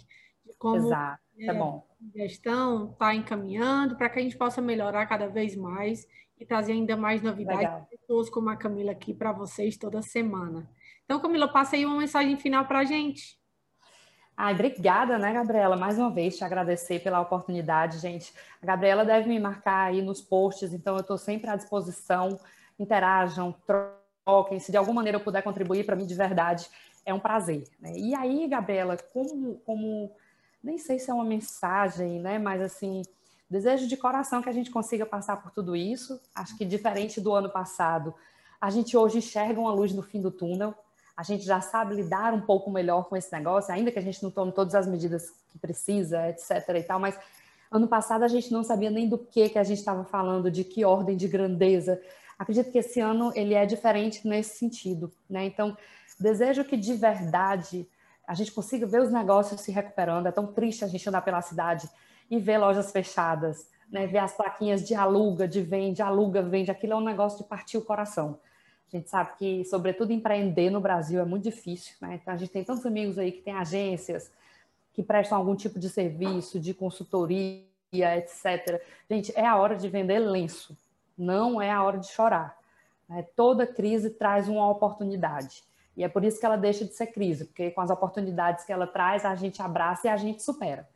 como 0.59 0.87
Exato, 0.87 1.23
tá 1.47 1.55
bom. 1.55 1.87
a 2.15 2.19
gestão 2.19 2.91
está 2.91 3.15
encaminhando, 3.15 3.97
para 3.97 4.09
que 4.09 4.19
a 4.19 4.23
gente 4.23 4.37
possa 4.37 4.61
melhorar 4.61 5.07
cada 5.07 5.29
vez 5.29 5.57
mais 5.57 6.07
e 6.39 6.45
trazer 6.45 6.73
ainda 6.73 6.97
mais 6.97 7.23
novidades, 7.23 7.89
pessoas 7.89 8.31
como 8.31 8.49
a 8.49 8.57
Camila 8.57 8.93
aqui 8.93 9.13
para 9.13 9.33
vocês 9.33 9.77
toda 9.77 10.03
semana. 10.03 10.69
Então, 11.05 11.21
Camila, 11.21 11.49
passa 11.49 11.77
aí 11.77 11.87
uma 11.87 11.97
mensagem 11.97 12.37
final 12.37 12.67
para 12.67 12.81
a 12.81 12.85
gente. 12.85 13.39
Ai, 14.37 14.55
obrigada, 14.55 15.19
né, 15.19 15.33
Gabriela? 15.33 15.77
Mais 15.77 15.99
uma 15.99 16.13
vez 16.13 16.37
te 16.37 16.45
agradecer 16.45 17.01
pela 17.03 17.21
oportunidade, 17.21 17.99
gente. 17.99 18.33
A 18.63 18.67
Gabriela 18.67 19.05
deve 19.05 19.29
me 19.29 19.41
marcar 19.41 19.89
aí 19.89 20.01
nos 20.01 20.21
posts, 20.21 20.73
então 20.73 20.95
eu 20.95 21.01
estou 21.01 21.19
sempre 21.19 21.51
à 21.51 21.57
disposição. 21.57 22.39
Interajam, 22.79 23.53
troquem. 23.67 24.61
Se 24.61 24.71
de 24.71 24.77
alguma 24.77 24.97
maneira 24.97 25.19
eu 25.19 25.25
puder 25.25 25.43
contribuir 25.43 25.85
para 25.85 25.97
mim 25.97 26.07
de 26.07 26.15
verdade, 26.15 26.69
é 27.05 27.13
um 27.13 27.19
prazer. 27.19 27.65
Né? 27.81 27.95
E 27.97 28.15
aí, 28.15 28.47
Gabriela, 28.47 28.97
como, 29.13 29.57
como 29.67 30.13
nem 30.63 30.79
sei 30.79 30.99
se 30.99 31.11
é 31.11 31.15
uma 31.15 31.25
mensagem, 31.25 32.21
né, 32.21 32.39
mas 32.39 32.61
assim, 32.61 33.03
Desejo 33.51 33.89
de 33.89 33.97
coração 33.97 34.43
que 34.43 34.49
a 34.49 34.53
gente 34.53 34.71
consiga 34.71 35.07
passar 35.07 35.39
por 35.43 35.51
tudo 35.51 35.75
isso. 35.75 36.21
Acho 36.35 36.57
que 36.57 36.67
diferente 36.67 37.19
do 37.19 37.33
ano 37.33 37.49
passado, 37.49 38.15
a 38.61 38.69
gente 38.69 38.95
hoje 38.97 39.19
enxerga 39.19 39.59
uma 39.59 39.73
luz 39.73 39.93
no 39.93 40.03
fim 40.03 40.21
do 40.21 40.31
túnel. 40.31 40.75
A 41.17 41.23
gente 41.23 41.45
já 41.45 41.61
sabe 41.61 41.95
lidar 41.95 42.35
um 42.35 42.43
pouco 42.43 42.71
melhor 42.71 43.09
com 43.09 43.17
esse 43.17 43.33
negócio, 43.33 43.73
ainda 43.73 43.91
que 43.91 43.99
a 43.99 44.03
gente 44.03 44.23
não 44.23 44.31
tome 44.31 44.53
todas 44.53 44.75
as 44.75 44.87
medidas 44.87 45.31
que 45.51 45.59
precisa, 45.59 46.29
etc. 46.29 46.51
e 46.77 46.83
tal, 46.83 47.01
mas 47.01 47.19
ano 47.71 47.89
passado 47.89 48.23
a 48.23 48.29
gente 48.29 48.53
não 48.53 48.63
sabia 48.63 48.91
nem 48.91 49.09
do 49.09 49.19
que 49.19 49.49
que 49.49 49.59
a 49.59 49.65
gente 49.65 49.79
estava 49.79 50.05
falando, 50.05 50.51
de 50.51 50.63
que 50.63 50.85
ordem 50.85 51.17
de 51.17 51.27
grandeza. 51.27 52.01
Acredito 52.39 52.71
que 52.71 52.79
esse 52.79 53.01
ano 53.01 53.33
ele 53.35 53.55
é 53.55 53.65
diferente 53.65 54.29
nesse 54.29 54.59
sentido, 54.59 55.11
né? 55.29 55.47
Então, 55.47 55.77
desejo 56.21 56.65
que 56.65 56.77
de 56.77 56.95
verdade 56.95 57.89
a 58.29 58.35
gente 58.35 58.53
consiga 58.53 58.87
ver 58.87 59.01
os 59.01 59.11
negócios 59.11 59.63
se 59.63 59.73
recuperando. 59.73 60.27
É 60.27 60.31
tão 60.31 60.47
triste 60.47 60.85
a 60.85 60.87
gente 60.87 61.09
andar 61.09 61.23
pela 61.23 61.41
cidade 61.41 61.89
e 62.31 62.39
ver 62.39 62.59
lojas 62.59 62.93
fechadas, 62.93 63.71
né? 63.91 64.07
ver 64.07 64.19
as 64.19 64.37
plaquinhas 64.37 64.87
de 64.87 64.95
aluga, 64.95 65.49
de 65.49 65.63
vende, 65.63 66.03
aluga, 66.03 66.43
vende. 66.43 66.71
Aquilo 66.71 66.93
é 66.93 66.97
um 66.97 67.05
negócio 67.05 67.39
de 67.39 67.45
partir 67.49 67.79
o 67.79 67.83
coração. 67.83 68.39
A 68.87 68.97
gente 68.97 69.09
sabe 69.09 69.31
que, 69.39 69.65
sobretudo, 69.65 70.13
empreender 70.13 70.69
no 70.69 70.79
Brasil 70.79 71.19
é 71.21 71.25
muito 71.25 71.45
difícil. 71.45 71.95
Né? 72.03 72.19
Então, 72.21 72.35
a 72.35 72.37
gente 72.37 72.53
tem 72.53 72.63
tantos 72.63 72.85
amigos 72.85 73.19
aí 73.19 73.33
que 73.33 73.41
têm 73.41 73.55
agências 73.55 74.31
que 74.93 75.03
prestam 75.03 75.39
algum 75.39 75.57
tipo 75.57 75.79
de 75.79 75.89
serviço, 75.89 76.61
de 76.61 76.75
consultoria, 76.75 77.65
etc. 77.95 78.83
Gente, 79.11 79.33
é 79.35 79.47
a 79.47 79.57
hora 79.57 79.75
de 79.75 79.89
vender 79.89 80.19
lenço, 80.19 80.77
não 81.17 81.63
é 81.63 81.71
a 81.71 81.83
hora 81.83 81.97
de 81.97 82.09
chorar. 82.09 82.59
Né? 83.09 83.25
Toda 83.35 83.67
crise 83.67 84.11
traz 84.11 84.49
uma 84.49 84.69
oportunidade. 84.69 85.65
E 85.99 86.05
é 86.05 86.09
por 86.09 86.25
isso 86.25 86.39
que 86.39 86.47
ela 86.47 86.57
deixa 86.57 86.85
de 86.85 86.95
ser 86.95 87.09
crise, 87.09 87.47
porque 87.47 87.73
com 87.73 87.81
as 87.81 87.91
oportunidades 87.91 88.65
que 88.65 88.73
ela 88.73 88.87
traz, 88.87 89.25
a 89.25 89.35
gente 89.35 89.61
abraça 89.61 90.07
e 90.07 90.11
a 90.11 90.17
gente 90.17 90.45
supera. 90.45 90.89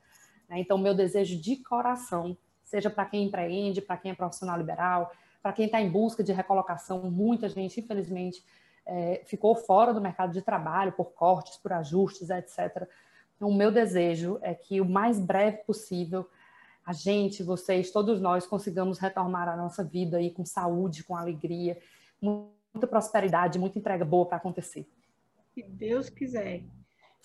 Né? 0.48 0.60
Então, 0.60 0.78
meu 0.78 0.94
desejo 0.94 1.36
de 1.40 1.56
coração, 1.56 2.38
seja 2.62 2.88
para 2.88 3.04
quem 3.06 3.24
empreende, 3.24 3.82
para 3.82 3.96
quem 3.96 4.12
é 4.12 4.14
profissional 4.14 4.56
liberal, 4.56 5.10
para 5.42 5.52
quem 5.52 5.66
está 5.66 5.80
em 5.80 5.90
busca 5.90 6.22
de 6.22 6.32
recolocação, 6.32 7.10
muita 7.10 7.48
gente, 7.48 7.80
infelizmente, 7.80 8.44
é, 8.86 9.22
ficou 9.26 9.56
fora 9.56 9.92
do 9.92 10.00
mercado 10.00 10.32
de 10.32 10.40
trabalho 10.40 10.92
por 10.92 11.06
cortes, 11.06 11.56
por 11.56 11.72
ajustes, 11.72 12.30
etc. 12.30 12.88
Então, 13.34 13.48
o 13.48 13.54
meu 13.54 13.72
desejo 13.72 14.38
é 14.40 14.54
que 14.54 14.80
o 14.80 14.88
mais 14.88 15.18
breve 15.18 15.56
possível 15.66 16.28
a 16.86 16.92
gente, 16.92 17.42
vocês, 17.42 17.90
todos 17.90 18.20
nós 18.20 18.46
consigamos 18.46 19.00
retomar 19.00 19.48
a 19.48 19.56
nossa 19.56 19.82
vida 19.82 20.18
aí 20.18 20.30
com 20.30 20.44
saúde, 20.44 21.02
com 21.02 21.16
alegria, 21.16 21.76
muita 22.72 22.86
prosperidade, 22.86 23.58
muita 23.58 23.78
entrega 23.78 24.04
boa 24.04 24.26
para 24.26 24.36
acontecer. 24.36 24.86
Se 25.54 25.62
Deus 25.62 26.08
quiser. 26.08 26.64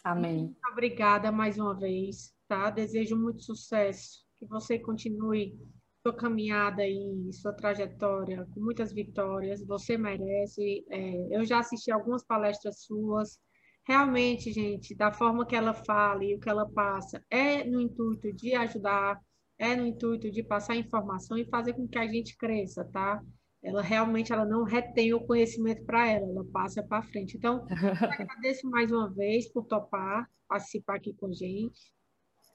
Amém. 0.03 0.43
Muito 0.43 0.71
obrigada 0.71 1.31
mais 1.31 1.57
uma 1.57 1.73
vez, 1.73 2.33
tá? 2.47 2.69
Desejo 2.69 3.15
muito 3.15 3.43
sucesso, 3.43 4.25
que 4.35 4.45
você 4.45 4.77
continue 4.77 5.57
sua 6.01 6.13
caminhada 6.13 6.85
e 6.85 7.31
sua 7.33 7.53
trajetória 7.53 8.47
com 8.53 8.61
muitas 8.61 8.93
vitórias. 8.93 9.65
Você 9.65 9.97
merece. 9.97 10.85
É, 10.89 11.37
eu 11.37 11.45
já 11.45 11.59
assisti 11.59 11.91
algumas 11.91 12.23
palestras 12.23 12.83
suas. 12.83 13.39
Realmente, 13.85 14.51
gente, 14.51 14.93
da 14.95 15.11
forma 15.13 15.45
que 15.45 15.55
ela 15.55 15.73
fala 15.73 16.23
e 16.23 16.35
o 16.35 16.39
que 16.39 16.49
ela 16.49 16.69
passa, 16.69 17.23
é 17.29 17.63
no 17.63 17.79
intuito 17.79 18.33
de 18.33 18.53
ajudar, 18.53 19.17
é 19.57 19.75
no 19.75 19.85
intuito 19.85 20.29
de 20.29 20.43
passar 20.43 20.75
informação 20.75 21.37
e 21.37 21.49
fazer 21.49 21.73
com 21.73 21.87
que 21.87 21.97
a 21.97 22.05
gente 22.05 22.37
cresça, 22.37 22.83
tá? 22.83 23.21
Ela 23.63 23.81
realmente 23.81 24.31
ela 24.31 24.45
não 24.45 24.63
retém 24.63 25.13
o 25.13 25.25
conhecimento 25.25 25.83
para 25.85 26.07
ela, 26.07 26.27
ela 26.29 26.45
passa 26.51 26.83
para 26.83 27.03
frente. 27.03 27.37
Então, 27.37 27.65
agradeço 28.21 28.69
mais 28.69 28.91
uma 28.91 29.09
vez 29.09 29.51
por 29.51 29.65
topar, 29.65 30.29
participar 30.47 30.95
aqui 30.95 31.13
com 31.13 31.27
a 31.27 31.33
gente. 31.33 31.91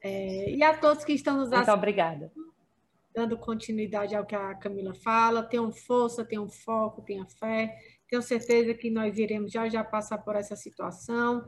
É, 0.02 0.50
e 0.50 0.62
a 0.62 0.76
todos 0.76 1.04
que 1.04 1.12
estão 1.12 1.34
nos 1.34 1.48
Muito 1.48 1.54
assistindo, 1.54 1.78
obrigada. 1.78 2.32
Dando 3.14 3.38
continuidade 3.38 4.14
ao 4.14 4.24
que 4.24 4.34
a 4.34 4.54
Camila 4.54 4.94
fala, 4.94 5.42
tenham 5.42 5.70
força, 5.70 6.24
tenham 6.24 6.48
foco, 6.48 7.02
tenham 7.02 7.28
fé. 7.28 7.76
Tenho 8.08 8.22
certeza 8.22 8.74
que 8.74 8.90
nós 8.90 9.18
iremos 9.18 9.52
já 9.52 9.68
já 9.68 9.84
passar 9.84 10.18
por 10.18 10.34
essa 10.34 10.56
situação. 10.56 11.44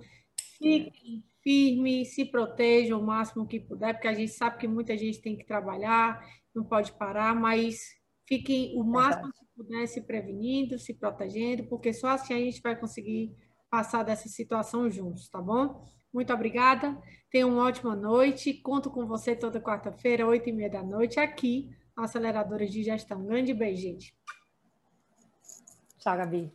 Fiquem 0.59 1.25
firmes, 1.43 2.15
se 2.15 2.25
protejam 2.25 2.99
o 2.99 3.05
máximo 3.05 3.47
que 3.47 3.61
puder, 3.61 3.93
porque 3.93 4.09
a 4.09 4.15
gente 4.15 4.33
sabe 4.33 4.59
que 4.59 4.67
muita 4.67 4.97
gente 4.97 5.21
tem 5.21 5.37
que 5.37 5.45
trabalhar, 5.45 6.25
não 6.55 6.65
pode 6.65 6.93
parar, 6.93 7.35
mas 7.35 7.81
fiquem 8.27 8.75
o 8.79 8.83
máximo 8.83 9.31
que 9.33 9.44
né, 9.69 9.87
se 9.87 10.01
prevenindo, 10.01 10.79
se 10.79 10.95
protegendo, 10.95 11.65
porque 11.69 11.93
só 11.93 12.09
assim 12.09 12.35
a 12.35 12.39
gente 12.39 12.61
vai 12.61 12.79
conseguir 12.79 13.35
passar 13.71 14.03
dessa 14.03 14.29
situação 14.29 14.91
juntos, 14.91 15.29
tá 15.29 15.41
bom? 15.41 15.89
Muito 16.13 16.33
obrigada, 16.33 16.97
tenha 17.31 17.47
uma 17.47 17.65
ótima 17.65 17.97
noite, 17.97 18.55
conto 18.55 18.91
com 18.91 19.07
você 19.07 19.35
toda 19.35 19.61
quarta-feira, 19.61 20.27
oito 20.27 20.49
e 20.49 20.53
meia 20.53 20.71
da 20.71 20.83
noite, 20.83 21.19
aqui, 21.19 21.71
na 21.97 22.05
Aceleradora 22.05 22.67
de 22.67 22.83
Gestão. 22.83 23.21
Um 23.21 23.27
grande 23.27 23.53
beijo, 23.53 23.83
gente. 23.83 24.17
Tchau, 25.99 26.17
Gabi. 26.17 26.53